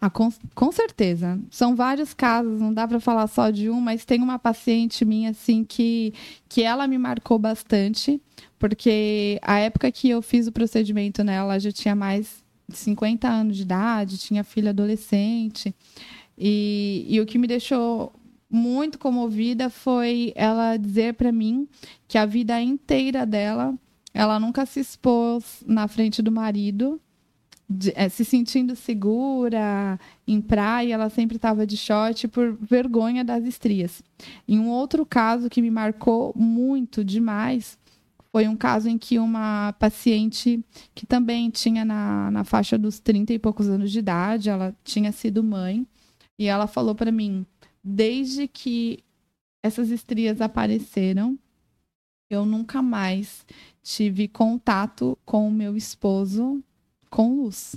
[0.00, 1.38] Ah, com, com certeza.
[1.50, 5.30] São vários casos, não dá para falar só de um, mas tem uma paciente minha,
[5.30, 6.14] assim, que,
[6.48, 8.20] que ela me marcou bastante,
[8.58, 13.56] porque a época que eu fiz o procedimento nela, já tinha mais de 50 anos
[13.56, 15.74] de idade, tinha filha adolescente.
[16.38, 18.12] E, e o que me deixou
[18.50, 21.68] muito comovida foi ela dizer para mim
[22.08, 23.74] que a vida inteira dela,
[24.14, 27.00] ela nunca se expôs na frente do marido
[27.70, 33.44] de, é, se sentindo segura em praia, ela sempre estava de short por vergonha das
[33.44, 34.02] estrias.
[34.48, 37.78] Em um outro caso que me marcou muito demais
[38.32, 43.34] foi um caso em que uma paciente que também tinha na, na faixa dos 30
[43.34, 45.86] e poucos anos de idade, ela tinha sido mãe,
[46.38, 47.44] e ela falou para mim:
[47.82, 49.02] desde que
[49.62, 51.38] essas estrias apareceram,
[52.30, 53.44] eu nunca mais
[53.82, 56.62] tive contato com o meu esposo
[57.10, 57.76] com luz.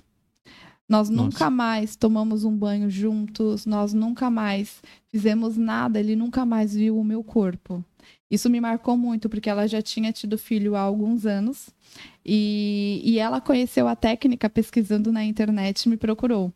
[0.88, 1.24] Nós Nossa.
[1.24, 6.98] nunca mais tomamos um banho juntos, nós nunca mais fizemos nada, ele nunca mais viu
[6.98, 7.84] o meu corpo.
[8.30, 11.69] Isso me marcou muito, porque ela já tinha tido filho há alguns anos
[12.26, 16.52] e, e ela conheceu a técnica pesquisando na internet e me procurou.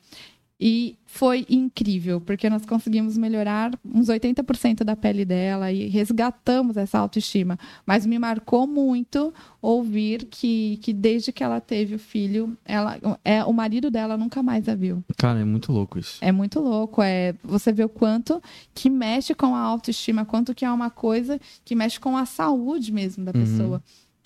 [0.60, 6.98] E foi incrível, porque nós conseguimos melhorar uns 80% da pele dela e resgatamos essa
[6.98, 7.60] autoestima.
[7.86, 13.44] Mas me marcou muito ouvir que, que desde que ela teve o filho, ela, é,
[13.44, 15.04] o marido dela nunca mais a viu.
[15.16, 16.18] Cara, é muito louco isso.
[16.22, 17.04] É muito louco.
[17.04, 18.42] É, você vê o quanto
[18.74, 22.92] que mexe com a autoestima, quanto que é uma coisa que mexe com a saúde
[22.92, 23.80] mesmo da uhum.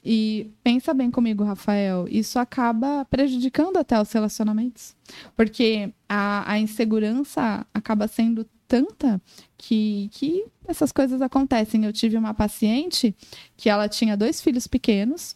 [0.04, 4.96] E pensa bem comigo, Rafael, isso acaba prejudicando até os relacionamentos.
[5.36, 9.22] Porque a, a insegurança acaba sendo tanta
[9.58, 11.86] que, que essas coisas acontecem.
[11.86, 13.16] Eu tive uma paciente
[13.56, 15.36] que ela tinha dois filhos pequenos,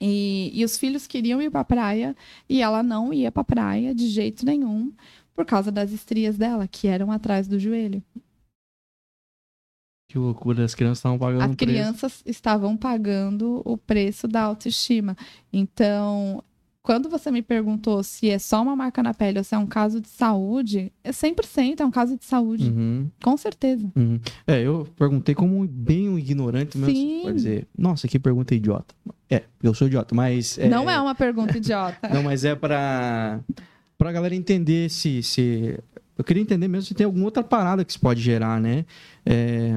[0.00, 2.16] e, e, os filhos queriam ir para a praia
[2.48, 4.92] e ela não ia para a praia de jeito nenhum
[5.34, 8.02] por causa das estrias dela, que eram atrás do joelho.
[10.14, 15.16] Que loucura, as crianças estavam pagando As crianças estavam pagando o preço da autoestima.
[15.52, 16.40] Então,
[16.84, 19.66] quando você me perguntou se é só uma marca na pele ou se é um
[19.66, 22.70] caso de saúde, é 100% é um caso de saúde.
[22.70, 23.10] Uhum.
[23.24, 23.90] Com certeza.
[23.96, 24.20] Uhum.
[24.46, 26.94] É, eu perguntei como bem um ignorante mesmo.
[26.94, 27.20] Sim.
[27.24, 28.94] Pode dizer, nossa, que pergunta idiota.
[29.28, 30.56] É, eu sou idiota, mas...
[30.58, 30.68] É...
[30.68, 32.06] Não é uma pergunta idiota.
[32.14, 33.40] Não, mas é para
[33.98, 35.76] pra galera entender se, se
[36.16, 38.84] eu queria entender mesmo se tem alguma outra parada que se pode gerar, né?
[39.24, 39.72] É,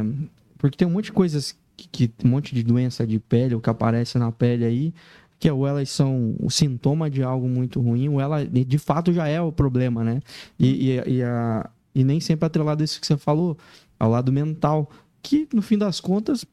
[0.58, 3.62] porque tem um monte de coisas que, que, um monte de doença de pele ou
[3.62, 4.94] que aparece na pele aí
[5.40, 9.28] que ou elas são o sintoma de algo muito ruim, ou ela de fato já
[9.28, 10.20] é o problema, né?
[10.58, 13.58] E, e, e, a, e nem sempre atrelado a isso que você falou,
[14.00, 14.90] ao lado mental,
[15.22, 16.46] que no fim das contas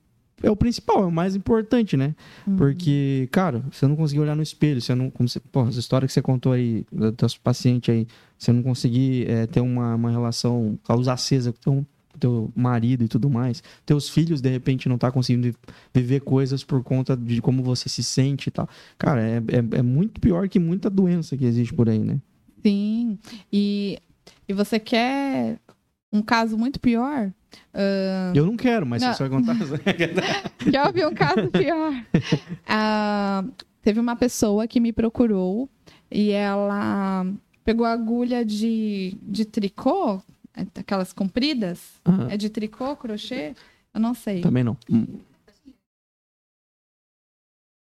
[0.42, 2.14] é o principal, é o mais importante, né?
[2.47, 2.57] Uhum.
[2.57, 5.11] Porque, cara, você não conseguir olhar no espelho, você não.
[5.11, 8.07] Como você, porra, histórias que você contou aí, do teu paciente aí,
[8.38, 11.87] você não conseguir é, ter uma, uma relação, a luz acesa com teu,
[12.18, 13.62] teu marido e tudo mais.
[13.87, 15.55] Teus filhos, de repente, não tá conseguindo
[15.92, 18.68] viver coisas por conta de como você se sente e tal.
[18.99, 22.18] Cara, é, é, é muito pior que muita doença que existe por aí, né?
[22.62, 23.18] Sim.
[23.53, 23.99] E,
[24.49, 25.59] e você quer
[26.12, 27.33] um caso muito pior?
[27.72, 28.34] Uh...
[28.34, 29.12] Eu não quero, mas não.
[29.12, 29.56] você vai contar.
[30.70, 31.92] Quer ouvir um caso pior?
[31.92, 35.68] Uh, teve uma pessoa que me procurou
[36.10, 37.26] e ela
[37.64, 40.22] pegou agulha de, de tricô,
[40.74, 42.00] aquelas compridas.
[42.06, 42.28] Uhum.
[42.30, 43.54] É de tricô, crochê?
[43.92, 44.40] Eu não sei.
[44.40, 44.76] Também não.
[44.90, 45.06] Hum.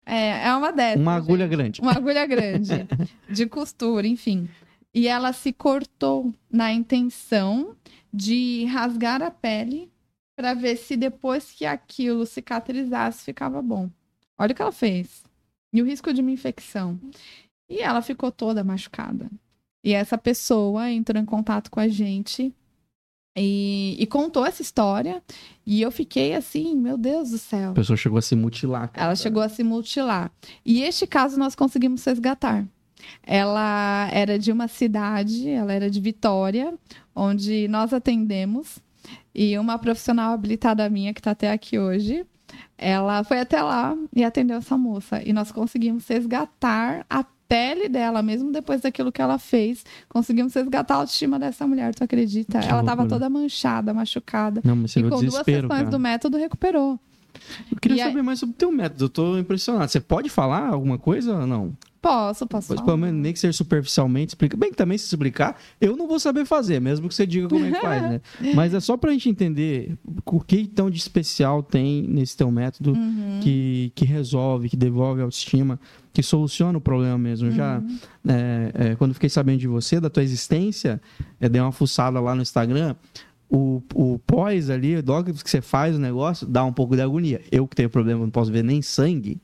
[0.06, 1.02] É, é uma dessas.
[1.02, 1.56] Uma agulha gente.
[1.56, 1.82] grande.
[1.82, 2.88] Uma agulha grande.
[3.30, 4.48] de costura, enfim.
[4.94, 7.76] E ela se cortou na intenção
[8.18, 9.92] de rasgar a pele
[10.36, 13.90] para ver se depois que aquilo cicatrizasse ficava bom.
[14.38, 15.24] Olha o que ela fez.
[15.72, 17.00] E o risco de uma infecção.
[17.70, 19.30] E ela ficou toda machucada.
[19.84, 22.54] E essa pessoa entrou em contato com a gente
[23.38, 25.22] e, e, contou essa história.
[25.66, 27.72] E eu fiquei assim, meu Deus do céu.
[27.72, 28.90] A pessoa chegou a se mutilar.
[28.90, 29.08] Cara.
[29.08, 30.32] Ela chegou a se mutilar.
[30.66, 32.68] E este caso nós conseguimos resgatar.
[33.24, 36.74] Ela era de uma cidade, ela era de Vitória,
[37.18, 38.80] onde nós atendemos.
[39.34, 42.26] E uma profissional habilitada minha, que está até aqui hoje,
[42.78, 45.22] ela foi até lá e atendeu essa moça.
[45.26, 50.96] E nós conseguimos resgatar a pele dela, mesmo depois daquilo que ela fez, conseguimos resgatar
[50.96, 52.60] a autoestima dessa mulher, tu acredita?
[52.60, 54.62] Que ela estava toda manchada, machucada.
[54.64, 55.86] Não, mas e com duas sessões cara.
[55.86, 57.00] do método recuperou.
[57.72, 58.26] Eu queria e saber aí...
[58.26, 59.90] mais sobre o teu método, eu tô impressionado.
[59.90, 61.74] Você pode falar alguma coisa ou não?
[62.02, 62.68] Posso, posso.
[62.68, 64.56] Pois, pelo menos, nem que seja superficialmente, explica.
[64.56, 67.66] Bem que também se explicar, eu não vou saber fazer, mesmo que você diga como
[67.66, 68.22] é que faz, né?
[68.56, 72.94] Mas é só pra gente entender o que tão de especial tem nesse teu método
[72.94, 73.40] uhum.
[73.42, 75.80] que, que resolve, que devolve a autoestima,
[76.14, 77.50] que soluciona o problema mesmo.
[77.50, 77.56] Uhum.
[77.56, 77.82] Já,
[78.28, 81.02] é, é, quando fiquei sabendo de você, da tua existência,
[81.42, 82.96] eu dei uma fuçada lá no Instagram,
[83.50, 87.42] o, o pós ali, logo que você faz o negócio, dá um pouco de agonia.
[87.52, 89.40] Eu que tenho problema, não posso ver nem sangue,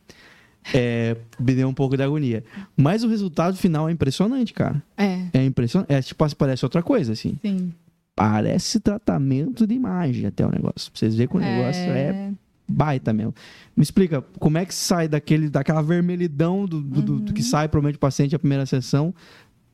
[0.73, 2.43] é, me deu um pouco de agonia.
[2.77, 4.81] Mas o resultado final é impressionante, cara.
[4.97, 5.19] É.
[5.33, 5.91] É impressionante.
[5.91, 7.37] É, tipo, parece outra coisa, assim.
[7.41, 7.73] Sim.
[8.15, 10.91] Parece tratamento de imagem até o negócio.
[10.91, 12.31] Pra vocês verem que o negócio é, é
[12.67, 13.33] baita mesmo.
[13.75, 17.19] Me explica, como é que sai daquele, daquela vermelhidão do, do, uhum.
[17.19, 19.13] do que sai provavelmente o paciente a primeira sessão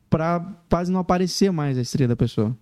[0.10, 2.56] para quase não aparecer mais a estria da pessoa?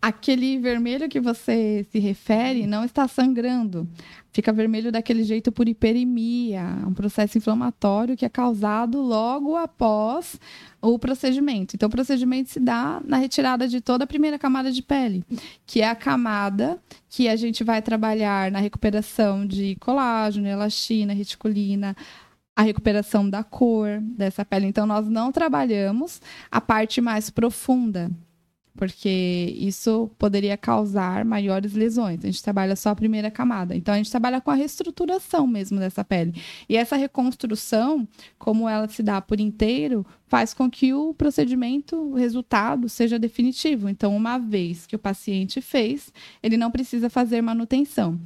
[0.00, 3.88] Aquele vermelho que você se refere não está sangrando.
[4.32, 10.38] Fica vermelho daquele jeito por hiperemia, um processo inflamatório que é causado logo após
[10.82, 11.74] o procedimento.
[11.74, 15.24] Então, o procedimento se dá na retirada de toda a primeira camada de pele,
[15.66, 16.78] que é a camada
[17.08, 21.96] que a gente vai trabalhar na recuperação de colágeno, elastina, reticulina,
[22.54, 24.66] a recuperação da cor dessa pele.
[24.66, 28.10] Então, nós não trabalhamos a parte mais profunda,
[28.76, 32.20] porque isso poderia causar maiores lesões.
[32.22, 33.74] A gente trabalha só a primeira camada.
[33.74, 36.34] Então, a gente trabalha com a reestruturação mesmo dessa pele.
[36.68, 38.06] E essa reconstrução,
[38.38, 43.88] como ela se dá por inteiro, faz com que o procedimento, o resultado, seja definitivo.
[43.88, 46.12] Então, uma vez que o paciente fez,
[46.42, 48.20] ele não precisa fazer manutenção.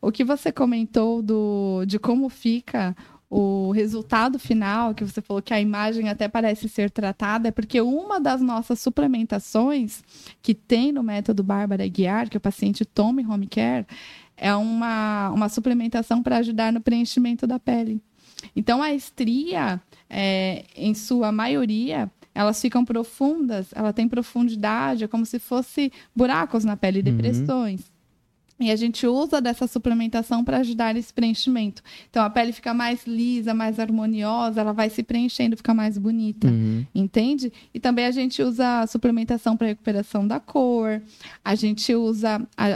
[0.00, 2.94] O que você comentou do, de como fica
[3.28, 7.80] o resultado final, que você falou que a imagem até parece ser tratada, é porque
[7.80, 10.02] uma das nossas suplementações
[10.42, 13.86] que tem no método Bárbara Guiar, que o paciente toma em home care,
[14.36, 18.00] é uma, uma suplementação para ajudar no preenchimento da pele.
[18.54, 25.24] Então, a estria, é, em sua maioria, elas ficam profundas, ela tem profundidade, é como
[25.24, 27.04] se fosse buracos na pele, uhum.
[27.04, 27.80] depressões.
[27.80, 27.93] Uhum.
[28.58, 31.82] E a gente usa dessa suplementação para ajudar esse preenchimento.
[32.08, 36.46] Então a pele fica mais lisa, mais harmoniosa, ela vai se preenchendo, fica mais bonita.
[36.46, 36.86] Uhum.
[36.94, 37.52] Entende?
[37.74, 41.02] E também a gente usa a suplementação para recuperação da cor.
[41.44, 42.66] A gente usa a,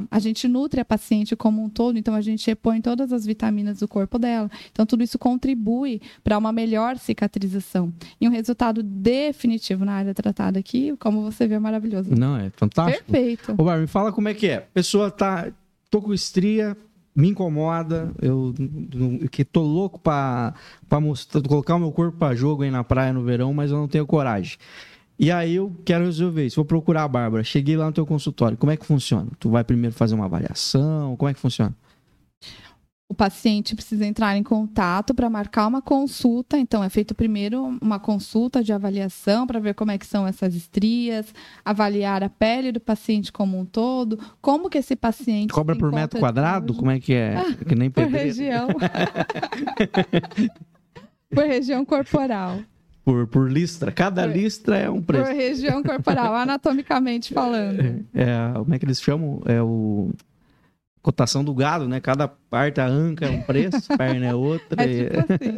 [0.00, 3.26] a, a gente nutre a paciente como um todo, então a gente repõe todas as
[3.26, 4.50] vitaminas do corpo dela.
[4.72, 7.92] Então tudo isso contribui para uma melhor cicatrização.
[8.18, 12.14] E um resultado definitivo na área tratada aqui, como você vê, é maravilhoso.
[12.14, 13.04] Não, é fantástico.
[13.04, 13.52] Perfeito.
[13.52, 15.48] Ô, Bar, me fala como é que é pessoa tá.
[15.90, 16.76] tô com estria,
[17.14, 18.54] me incomoda, eu,
[19.30, 20.54] que tô louco para
[21.48, 24.06] colocar o meu corpo para jogo aí na praia no verão, mas eu não tenho
[24.06, 24.56] coragem.
[25.18, 26.56] E aí eu quero resolver isso.
[26.56, 27.42] Vou procurar a Bárbara.
[27.42, 28.56] Cheguei lá no teu consultório.
[28.56, 29.28] Como é que funciona?
[29.40, 31.16] Tu vai primeiro fazer uma avaliação?
[31.16, 31.74] Como é que funciona?
[33.08, 36.58] O paciente precisa entrar em contato para marcar uma consulta.
[36.58, 40.54] Então, é feito primeiro uma consulta de avaliação para ver como é que são essas
[40.54, 41.32] estrias,
[41.64, 46.18] avaliar a pele do paciente como um todo, como que esse paciente cobra por metro
[46.18, 47.36] quadrado, como é que é?
[47.36, 48.66] Ah, que nem por região.
[51.30, 52.58] por região corporal.
[53.04, 53.92] Por, por listra.
[53.92, 55.26] Cada por, listra é um preço.
[55.26, 58.04] Por região corporal, anatomicamente falando.
[58.12, 59.40] É, como é que eles chamam?
[59.46, 60.10] É o
[61.06, 62.00] cotação do gado, né?
[62.00, 64.76] Cada parte, a anca é um preço, perna é outra.
[64.86, 65.56] É tipo assim.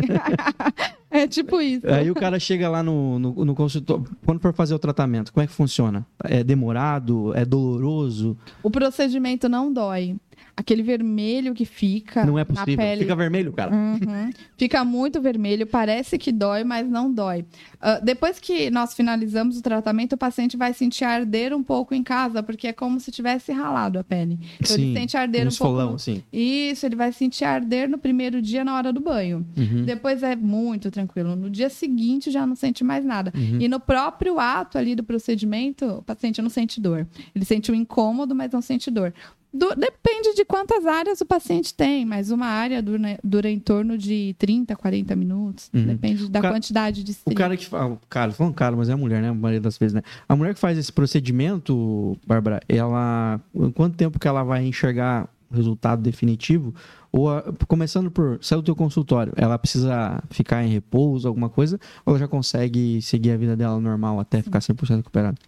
[1.11, 1.89] é tipo isso.
[1.89, 5.43] Aí o cara chega lá no, no, no, consultório, quando for fazer o tratamento, como
[5.43, 6.07] é que funciona?
[6.23, 7.35] É demorado?
[7.35, 8.37] É doloroso?
[8.63, 10.17] O procedimento não dói
[10.59, 12.27] aquele vermelho que fica.
[12.27, 12.77] Não é possível.
[12.77, 13.03] Na pele.
[13.03, 13.73] Fica vermelho, cara.
[13.73, 14.31] Uhum.
[14.57, 17.45] Fica muito vermelho, parece que dói, mas não dói.
[17.81, 22.03] Uh, depois que nós finalizamos o tratamento, o paciente vai sentir arder um pouco em
[22.03, 24.39] casa, porque é como se tivesse ralado a pele.
[24.61, 25.99] Então sim, ele sente arder um, um pouco.
[25.99, 26.23] Sim.
[26.33, 29.47] Isso, ele vai sentir arder no primeiro dia na hora do banho.
[29.57, 29.85] Uhum.
[29.85, 31.37] Depois é muito tranquilo.
[31.37, 33.33] No dia seguinte já não sente mais nada.
[33.35, 33.61] Uhum.
[33.61, 37.07] E no próprio ato ali do procedimento, o paciente não sente dor.
[37.35, 39.13] Ele sente um incômodo, mas não sente dor.
[39.53, 43.97] Do, depende de quantas áreas o paciente tem, mas uma área dura, dura em torno
[43.97, 45.71] de 30, 40 minutos.
[45.73, 45.87] Uhum.
[45.87, 49.23] Depende da quantidade de O cara que fala, cara, falando cara, mas é a mulher,
[49.23, 49.29] né?
[49.29, 50.03] A maioria das vezes, né?
[50.29, 53.41] A mulher que faz esse procedimento, Bárbara, ela.
[53.75, 56.75] Quanto tempo que ela vai enxergar resultado definitivo?
[57.11, 61.79] Ou a, começando por sair do teu consultório, ela precisa ficar em repouso, alguma coisa,
[62.05, 65.39] ou ela já consegue seguir a vida dela normal até ficar 100% recuperada?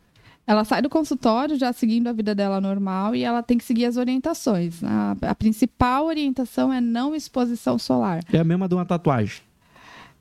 [0.47, 3.85] Ela sai do consultório já seguindo a vida dela normal e ela tem que seguir
[3.85, 4.83] as orientações.
[4.83, 8.21] A, a principal orientação é não exposição solar.
[8.33, 9.43] É a mesma de uma tatuagem.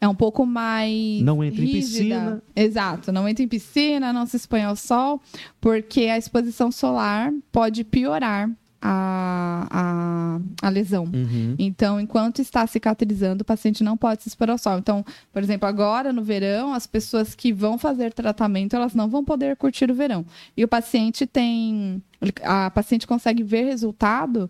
[0.02, 1.22] É um pouco mais.
[1.22, 1.78] Não entra rígida.
[1.78, 2.44] em piscina.
[2.56, 5.22] Exato, não entra em piscina, não se expõe ao sol,
[5.60, 8.50] porque a exposição solar pode piorar
[8.82, 11.04] a, a, a lesão.
[11.04, 11.56] Uhum.
[11.60, 14.78] Então, enquanto está cicatrizando, o paciente não pode se expor ao sol.
[14.78, 19.24] Então, por exemplo, agora no verão, as pessoas que vão fazer tratamento, elas não vão
[19.24, 20.26] poder curtir o verão.
[20.56, 22.02] E o paciente tem.
[22.44, 24.50] A paciente consegue ver resultado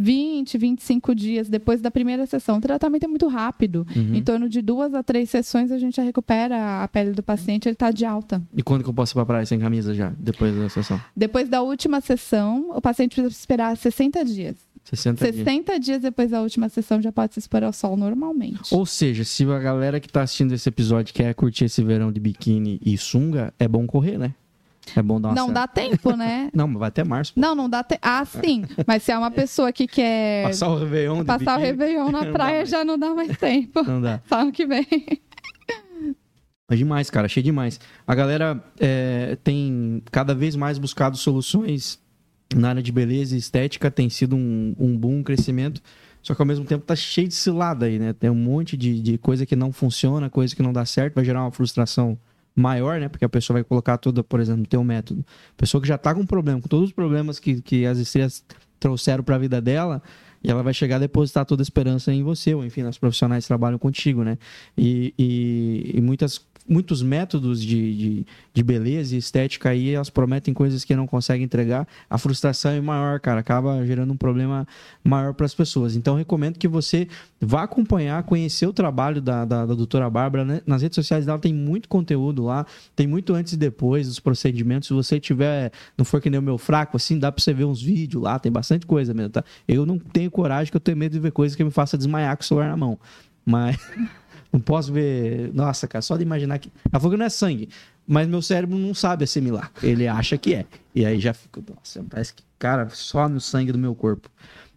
[0.00, 2.56] 20, 25 dias depois da primeira sessão.
[2.56, 3.86] O tratamento é muito rápido.
[3.94, 4.14] Uhum.
[4.14, 7.68] Em torno de duas a três sessões, a gente já recupera a pele do paciente,
[7.68, 8.42] ele está de alta.
[8.56, 10.98] E quando que eu posso ir para praia sem camisa já, depois da sessão?
[11.14, 14.56] Depois da última sessão, o paciente precisa esperar 60 dias.
[14.84, 15.84] 60, 60 dias.
[15.84, 18.74] dias depois da última sessão já pode se expor ao sol normalmente.
[18.74, 22.18] Ou seja, se a galera que está assistindo esse episódio quer curtir esse verão de
[22.18, 24.34] biquíni e sunga, é bom correr, né?
[24.96, 25.60] É bom dar uma Não certa.
[25.60, 26.50] dá tempo, né?
[26.54, 27.34] não, vai até março.
[27.34, 27.40] Pô.
[27.40, 28.00] Não, não dá tempo.
[28.02, 28.64] Ah, sim.
[28.86, 30.46] Mas se é uma pessoa que quer.
[30.48, 31.24] Passar o Réveillon.
[31.24, 33.82] Passar o Réveillon na praia já não dá mais tempo.
[33.82, 34.20] Não dá.
[34.28, 34.86] Só ano que vem.
[36.70, 37.80] É demais, cara, achei demais.
[38.06, 41.98] A galera é, tem cada vez mais buscado soluções
[42.54, 45.82] na área de beleza e estética, tem sido um, um boom, um crescimento.
[46.22, 48.12] Só que ao mesmo tempo tá cheio de cilada aí, né?
[48.12, 51.24] Tem um monte de, de coisa que não funciona, coisa que não dá certo, vai
[51.24, 52.16] gerar uma frustração
[52.60, 53.08] maior, né?
[53.08, 55.24] Porque a pessoa vai colocar toda, por exemplo, no teu método.
[55.56, 58.44] Pessoa que já está com problema, com todos os problemas que, que as estrelas
[58.78, 60.02] trouxeram para a vida dela,
[60.42, 63.44] e ela vai chegar a depositar toda a esperança em você, ou enfim, nos profissionais
[63.44, 64.38] que trabalham contigo, né?
[64.76, 70.54] E, e, e muitas muitos métodos de, de, de, beleza e estética aí, elas prometem
[70.54, 71.86] coisas que não conseguem entregar.
[72.08, 74.64] A frustração é maior, cara, acaba gerando um problema
[75.02, 75.96] maior para as pessoas.
[75.96, 77.08] Então, recomendo que você
[77.40, 80.44] vá acompanhar, conhecer o trabalho da, da, da doutora Bárbara.
[80.44, 80.62] Né?
[80.64, 82.64] Nas redes sociais dela tem muito conteúdo lá,
[82.94, 84.86] tem muito antes e depois dos procedimentos.
[84.86, 87.64] Se você tiver, não for que nem o meu fraco, assim, dá para você ver
[87.64, 89.44] uns vídeos lá, tem bastante coisa mesmo, tá?
[89.66, 92.36] Eu não tenho coragem, que eu tenho medo de ver coisas que me faça desmaiar
[92.36, 92.96] com o celular na mão.
[93.44, 93.76] Mas.
[94.52, 95.52] Não posso ver.
[95.54, 96.70] Nossa, cara, só de imaginar que.
[96.92, 97.68] A fogo não é sangue.
[98.06, 99.70] Mas meu cérebro não sabe assimilar.
[99.82, 100.66] Ele acha que é.
[100.94, 101.62] E aí já fica.
[101.74, 104.28] Nossa, parece que, cara, só no sangue do meu corpo.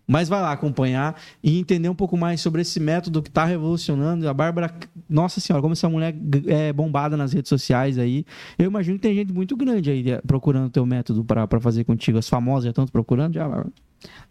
[0.05, 4.28] Mas vai lá acompanhar e entender um pouco mais sobre esse método que está revolucionando.
[4.28, 4.74] A Bárbara,
[5.09, 6.13] nossa senhora, como essa mulher
[6.45, 8.26] é bombada nas redes sociais aí.
[8.59, 11.86] Eu imagino que tem gente muito grande aí eh, procurando o teu método para fazer
[11.86, 12.17] contigo.
[12.17, 13.71] As famosas já estão procurando já, Bárbara?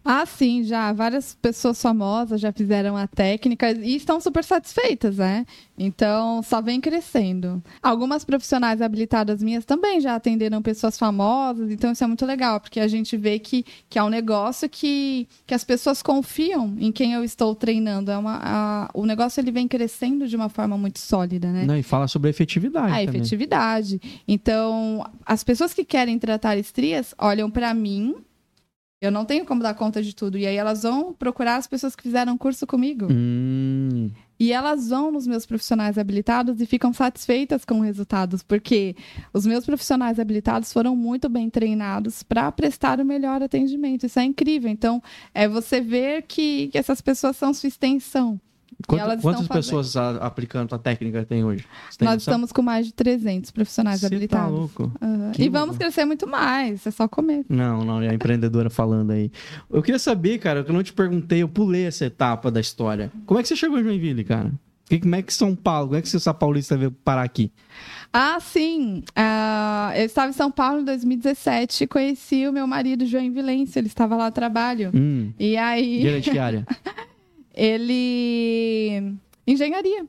[0.05, 0.91] Ah, sim, já.
[0.91, 5.45] Várias pessoas famosas já fizeram a técnica e estão super satisfeitas, né?
[5.77, 7.63] Então, só vem crescendo.
[7.81, 12.79] Algumas profissionais habilitadas minhas também já atenderam pessoas famosas, então isso é muito legal, porque
[12.79, 17.13] a gente vê que, que é um negócio que, que as pessoas confiam em quem
[17.13, 18.11] eu estou treinando.
[18.11, 21.65] É uma, a, o negócio ele vem crescendo de uma forma muito sólida, né?
[21.65, 22.91] Não, e fala sobre efetividade.
[22.91, 23.21] A também.
[23.21, 24.01] efetividade.
[24.27, 28.15] Então, as pessoas que querem tratar estrias olham para mim
[29.03, 30.37] eu não tenho como dar conta de tudo.
[30.37, 33.09] E aí elas vão procurar as pessoas que fizeram curso comigo.
[33.11, 34.09] Hum.
[34.39, 38.95] E elas vão nos meus profissionais habilitados e ficam satisfeitas com os resultados, porque
[39.33, 44.05] os meus profissionais habilitados foram muito bem treinados para prestar o melhor atendimento.
[44.05, 44.71] Isso é incrível.
[44.71, 48.39] Então, é você ver que, que essas pessoas são sua extensão.
[48.87, 51.65] Quanto, quantas pessoas aplicando a técnica tem hoje?
[51.97, 52.33] Tem Nós noção?
[52.33, 54.45] estamos com mais de 300 profissionais Você tá habilitados.
[54.45, 54.91] Tá louco.
[55.01, 55.31] Uhum.
[55.37, 55.79] E vamos louco.
[55.79, 57.45] crescer muito mais, é só comer.
[57.49, 59.31] Não, não, é a empreendedora falando aí.
[59.69, 63.11] Eu queria saber, cara, que eu não te perguntei, eu pulei essa etapa da história.
[63.25, 64.51] Como é que você chegou em Joinville, cara?
[65.01, 67.51] Como é que São Paulo, como é que você, essa paulista veio parar aqui?
[68.11, 69.03] Ah, sim.
[69.17, 73.79] Uh, eu estava em São Paulo em 2017 e conheci o meu marido, João Vilencio.
[73.79, 74.91] Ele estava lá a trabalho.
[74.93, 75.31] Hum.
[75.39, 76.05] E aí...
[76.05, 76.67] É de área?
[77.53, 79.15] ele.
[79.45, 80.05] Engenharia.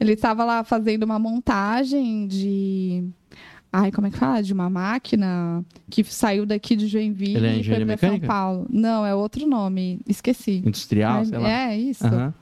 [0.00, 3.04] Ele estava lá fazendo uma montagem de.
[3.72, 4.42] Ai, como é que fala?
[4.42, 8.66] De uma máquina que saiu daqui de Joinville ele é e foi para São Paulo.
[8.70, 10.00] Não, é outro nome.
[10.08, 10.62] Esqueci.
[10.64, 11.50] Industrial, Ai, sei lá.
[11.50, 12.06] É, isso.
[12.06, 12.32] Uhum.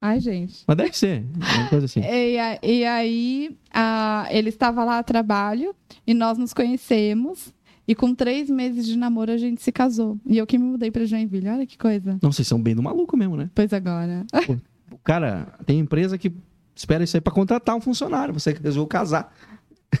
[0.00, 0.62] Ai, gente.
[0.66, 1.24] Mas deve ser.
[1.34, 2.00] Uma coisa assim.
[2.04, 5.74] E, e aí, a, ele estava lá a trabalho
[6.06, 7.52] e nós nos conhecemos.
[7.86, 10.18] E com três meses de namoro a gente se casou.
[10.26, 11.48] E eu que me mudei pra Joinville.
[11.48, 12.18] Olha que coisa.
[12.22, 13.50] Não, vocês são bem do maluco mesmo, né?
[13.54, 14.24] Pois agora.
[14.46, 14.56] Pô,
[15.04, 16.32] cara, tem empresa que
[16.74, 18.32] espera isso aí pra contratar um funcionário.
[18.32, 19.32] Você resolveu casar.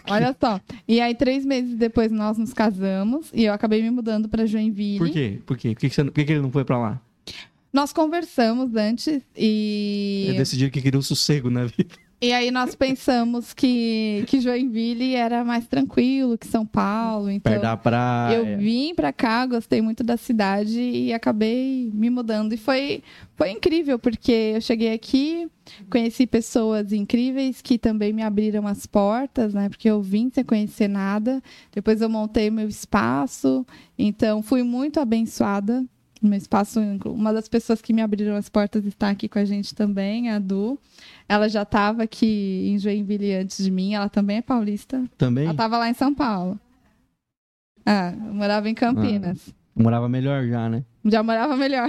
[0.08, 0.60] Olha só.
[0.88, 3.30] E aí, três meses depois, nós nos casamos.
[3.32, 4.98] E eu acabei me mudando pra Joinville.
[4.98, 5.40] Por quê?
[5.44, 5.74] Por quê?
[5.74, 7.00] Por que, você, por que ele não foi pra lá?
[7.72, 10.26] Nós conversamos antes e.
[10.28, 11.94] Ele decidiu que queria o um sossego na vida.
[12.20, 17.30] E aí nós pensamos que, que Joinville era mais tranquilo que São Paulo.
[17.30, 18.36] Então Perto da praia.
[18.36, 22.52] Eu vim para cá, gostei muito da cidade e acabei me mudando.
[22.52, 23.02] E foi,
[23.36, 25.50] foi incrível, porque eu cheguei aqui,
[25.90, 29.68] conheci pessoas incríveis que também me abriram as portas, né?
[29.68, 31.42] Porque eu vim sem conhecer nada.
[31.72, 33.66] Depois eu montei meu espaço.
[33.98, 35.84] Então fui muito abençoada
[36.26, 36.80] no espaço.
[37.06, 40.38] Uma das pessoas que me abriram as portas está aqui com a gente também, a
[40.38, 40.78] Du.
[41.28, 45.04] Ela já estava aqui em Joinville antes de mim, ela também é paulista.
[45.16, 45.44] Também?
[45.44, 46.58] Ela estava lá em São Paulo.
[47.86, 49.48] Ah, morava em Campinas.
[49.48, 50.84] Ah, morava melhor já, né?
[51.04, 51.88] Já morava melhor.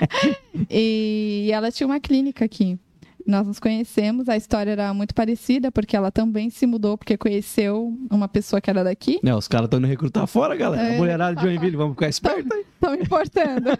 [0.70, 2.78] e ela tinha uma clínica aqui
[3.26, 7.92] nós nos conhecemos, a história era muito parecida, porque ela também se mudou porque conheceu
[8.10, 9.18] uma pessoa que era daqui.
[9.24, 10.94] É, os caras estão indo recrutar fora, galera.
[10.94, 12.64] É, Mulherada de Joinville, vamos ficar espertos aí.
[12.74, 13.70] Estão importando.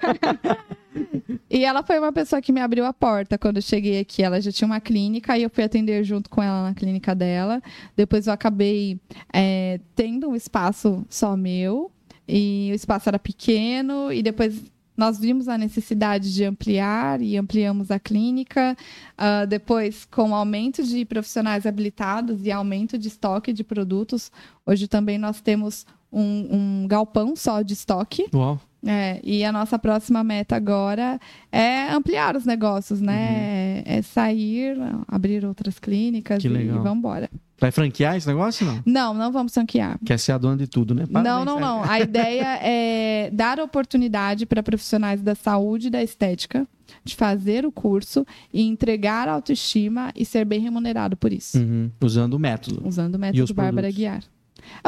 [1.48, 4.22] e ela foi uma pessoa que me abriu a porta quando eu cheguei aqui.
[4.22, 7.62] Ela já tinha uma clínica e eu fui atender junto com ela na clínica dela.
[7.96, 8.98] Depois eu acabei
[9.32, 11.90] é, tendo um espaço só meu.
[12.28, 14.60] E o espaço era pequeno, e depois
[14.96, 18.76] nós vimos a necessidade de ampliar e ampliamos a clínica.
[19.12, 24.30] Uh, depois, com aumento de profissionais habilitados e aumento de estoque de produtos,
[24.64, 28.26] hoje também nós temos um, um galpão só de estoque.
[28.32, 28.60] Uau.
[28.84, 31.18] É, e a nossa próxima meta agora
[31.50, 33.12] é ampliar os negócios, né?
[33.12, 33.92] Uhum.
[33.92, 34.76] É, é sair,
[35.08, 36.82] abrir outras clínicas que e, legal.
[36.82, 37.30] vamos embora.
[37.58, 38.82] Vai franquear esse negócio não?
[38.84, 39.98] Não, não vamos franquear.
[40.04, 41.06] Quer ser a dona de tudo, né?
[41.06, 41.82] Parabéns, não, não, não.
[41.82, 46.66] A ideia é dar oportunidade para profissionais da saúde e da estética
[47.02, 51.58] de fazer o curso e entregar autoestima e ser bem remunerado por isso.
[51.58, 51.90] Uhum.
[52.02, 52.86] Usando o método.
[52.86, 54.22] Usando o método Bárbara Guiar.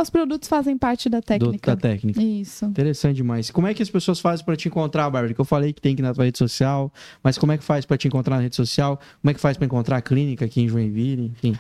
[0.00, 1.74] Os produtos fazem parte da técnica.
[1.74, 2.22] Do, da técnica.
[2.22, 2.64] Isso.
[2.66, 3.50] Interessante demais.
[3.50, 5.34] Como é que as pessoas fazem para te encontrar, Bárbara?
[5.34, 7.64] Que eu falei que tem que ir na tua rede social, mas como é que
[7.64, 8.98] faz para te encontrar na rede social?
[9.20, 11.26] Como é que faz para encontrar a clínica aqui em Joinville?
[11.26, 11.56] Enfim.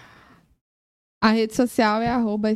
[1.20, 2.48] A rede social é arroba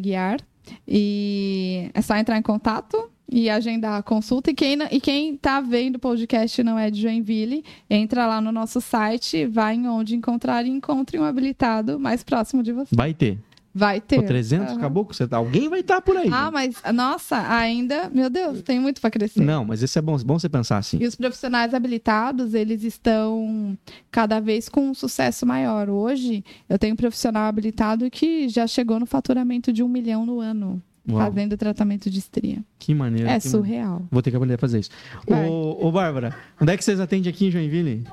[0.00, 0.40] Guiar.
[0.86, 4.50] E é só entrar em contato e agendar a consulta.
[4.50, 8.52] E quem, e quem tá vendo o podcast não é de Joinville, entra lá no
[8.52, 12.94] nosso site, vai em onde encontrar e encontre um habilitado mais próximo de você.
[12.94, 13.38] Vai ter.
[13.78, 14.22] Vai ter.
[14.22, 14.78] Pô, 300 uhum.
[14.78, 15.04] acabou?
[15.04, 16.30] Você, tá, alguém vai estar tá por aí.
[16.32, 16.50] Ah, né?
[16.50, 19.42] mas, nossa, ainda, meu Deus, tem muito para crescer.
[19.42, 20.96] Não, mas isso é bom, bom você pensar assim.
[20.98, 23.76] E os profissionais habilitados, eles estão
[24.10, 25.90] cada vez com um sucesso maior.
[25.90, 30.40] Hoje, eu tenho um profissional habilitado que já chegou no faturamento de um milhão no
[30.40, 30.82] ano.
[31.06, 31.20] Uau.
[31.20, 32.64] Fazendo tratamento de estria.
[32.78, 33.28] Que maneiro.
[33.28, 33.90] É que surreal.
[33.90, 34.08] Maneiro.
[34.10, 34.90] Vou ter que aprender a fazer isso.
[35.26, 38.04] Ô, ô, Bárbara, onde é que vocês atendem aqui em Joinville?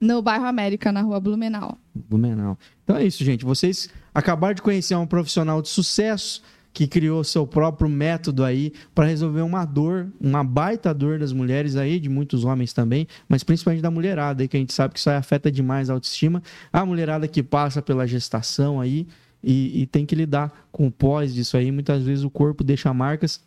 [0.00, 1.78] No bairro América, na rua Blumenau.
[1.94, 2.58] Blumenau.
[2.82, 3.44] Então é isso, gente.
[3.44, 6.42] Vocês acabaram de conhecer um profissional de sucesso
[6.72, 11.76] que criou seu próprio método aí para resolver uma dor, uma baita dor das mulheres
[11.76, 15.00] aí, de muitos homens também, mas principalmente da mulherada aí, que a gente sabe que
[15.00, 16.42] isso aí afeta demais a autoestima.
[16.72, 19.06] A mulherada que passa pela gestação aí
[19.42, 21.70] e, e tem que lidar com o pós disso aí.
[21.70, 23.40] Muitas vezes o corpo deixa marcas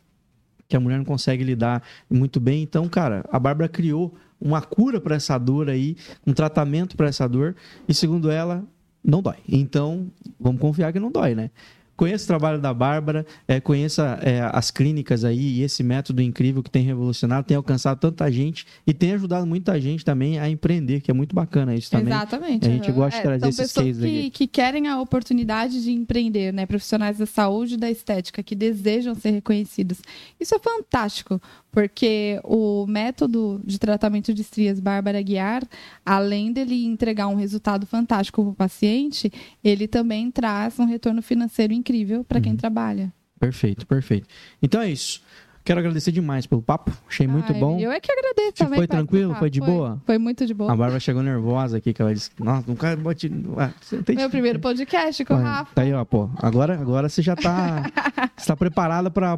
[0.67, 2.61] que a mulher não consegue lidar muito bem.
[2.61, 5.95] Então, cara, a Bárbara criou uma cura para essa dor aí,
[6.25, 7.55] um tratamento para essa dor,
[7.87, 8.63] e segundo ela,
[9.05, 9.37] não dói.
[9.47, 10.07] Então,
[10.39, 11.51] vamos confiar que não dói, né?
[11.95, 16.61] Conheça o trabalho da Bárbara, é, conheça é, as clínicas aí e esse método incrível
[16.61, 21.01] que tem revolucionado, tem alcançado tanta gente e tem ajudado muita gente também a empreender,
[21.01, 22.13] que é muito bacana isso também.
[22.13, 22.67] Exatamente.
[22.67, 24.29] A gente gosta de É, trazer são esses cases que, aqui.
[24.29, 26.65] que querem a oportunidade de empreender, né?
[26.65, 30.01] Profissionais da saúde e da estética que desejam ser reconhecidos.
[30.39, 31.41] Isso é fantástico,
[31.71, 35.63] porque o método de tratamento de estrias Bárbara Guiar,
[36.05, 39.31] além dele entregar um resultado fantástico para o paciente,
[39.63, 41.84] ele também traz um retorno financeiro incrível
[42.23, 42.43] para Uhum.
[42.43, 43.13] quem trabalha.
[43.39, 44.27] Perfeito, perfeito.
[44.61, 45.21] Então é isso.
[45.65, 46.91] Quero agradecer demais pelo papo.
[47.09, 47.79] Achei muito Ai, bom.
[47.79, 48.77] Eu é que agradeço Você também.
[48.77, 49.33] foi tranquilo?
[49.33, 49.99] Foi de boa?
[50.05, 50.71] Foi muito de boa.
[50.71, 55.25] A Bárbara chegou nervosa aqui, que ela disse: Nossa, nunca não tem Meu primeiro podcast
[55.25, 55.73] com o Rafa.
[55.73, 56.29] Tá aí, ó, pô.
[56.37, 57.91] Agora, agora você já tá,
[58.37, 59.35] está preparada para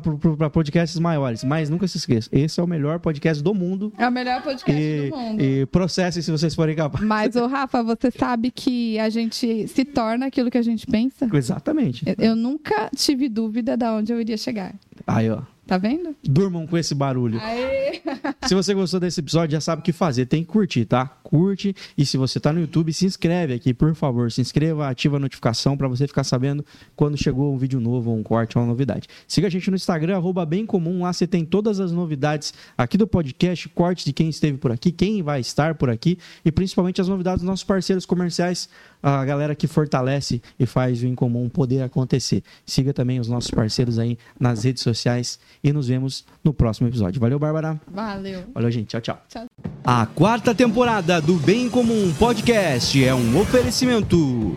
[0.52, 1.46] podcasts maiores.
[1.46, 3.94] Mas nunca se esqueça: esse é o melhor podcast do mundo.
[3.98, 5.42] É o melhor podcast E, do mundo.
[5.42, 7.08] e processem se vocês forem capazes.
[7.08, 11.30] Mas, ô Rafa, você sabe que a gente se torna aquilo que a gente pensa?
[11.34, 12.04] Exatamente.
[12.06, 14.76] Eu- Eu nunca tive dúvida de onde eu iria chegar.
[15.08, 15.40] Aí, ó.
[15.68, 16.16] Tá vendo?
[16.24, 17.40] Durmam com esse barulho.
[17.42, 18.02] Aê!
[18.48, 20.26] Se você gostou desse episódio, já sabe o que fazer.
[20.26, 21.06] Tem que curtir, tá?
[21.06, 21.76] Curte.
[21.98, 24.32] E se você tá no YouTube, se inscreve aqui, por favor.
[24.32, 26.66] Se inscreva, ativa a notificação para você ficar sabendo
[26.96, 29.08] quando chegou um vídeo novo, um corte ou uma novidade.
[29.28, 31.04] Siga a gente no Instagram, arroba bem comum.
[31.04, 34.92] Lá você tem todas as novidades aqui do podcast, cortes de quem esteve por aqui,
[34.92, 38.70] quem vai estar por aqui e principalmente as novidades dos nossos parceiros comerciais,
[39.02, 42.44] a galera que fortalece e faz o incomum poder acontecer.
[42.66, 47.20] Siga também os nossos parceiros aí nas redes sociais e nos vemos no próximo episódio.
[47.20, 47.80] Valeu, Bárbara.
[47.88, 48.44] Valeu.
[48.54, 48.88] Valeu, gente.
[48.88, 49.22] Tchau, tchau.
[49.30, 49.46] Tchau.
[49.84, 54.56] A quarta temporada do Bem Comum Podcast é um oferecimento.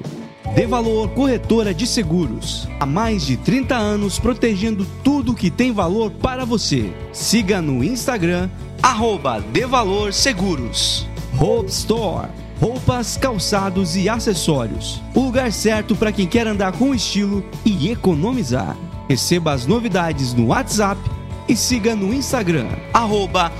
[0.55, 2.66] De Valor Corretora de Seguros.
[2.80, 6.93] Há mais de 30 anos protegendo tudo que tem valor para você.
[7.12, 8.51] Siga no Instagram,
[8.82, 11.07] arroba De Valor Seguros.
[11.38, 12.28] Hope Store.
[12.61, 15.00] Roupas, calçados e acessórios.
[15.14, 18.76] O lugar certo para quem quer andar com estilo e economizar.
[19.08, 21.00] Receba as novidades no WhatsApp
[21.48, 23.50] e siga no Instagram, arroba.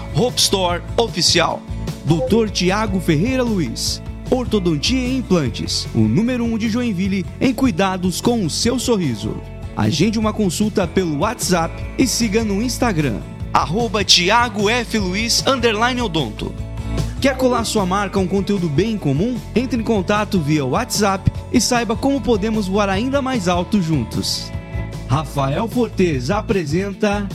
[2.05, 2.51] Dr.
[2.51, 8.45] Tiago Ferreira Luiz, Ortodontia e Implantes, o número 1 um de Joinville em cuidados com
[8.45, 9.41] o seu sorriso.
[9.75, 13.21] Agende uma consulta pelo WhatsApp e siga no Instagram,
[13.51, 14.99] arroba Tiago F.
[14.99, 15.43] Luiz,
[16.03, 16.70] odonto.
[17.21, 19.39] Quer colar sua marca a um conteúdo bem comum?
[19.55, 24.51] Entre em contato via WhatsApp e saiba como podemos voar ainda mais alto juntos.
[25.07, 27.29] Rafael Fortes apresenta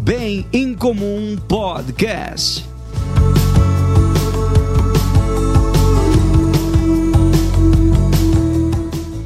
[0.00, 2.67] Bem em Comum Podcast.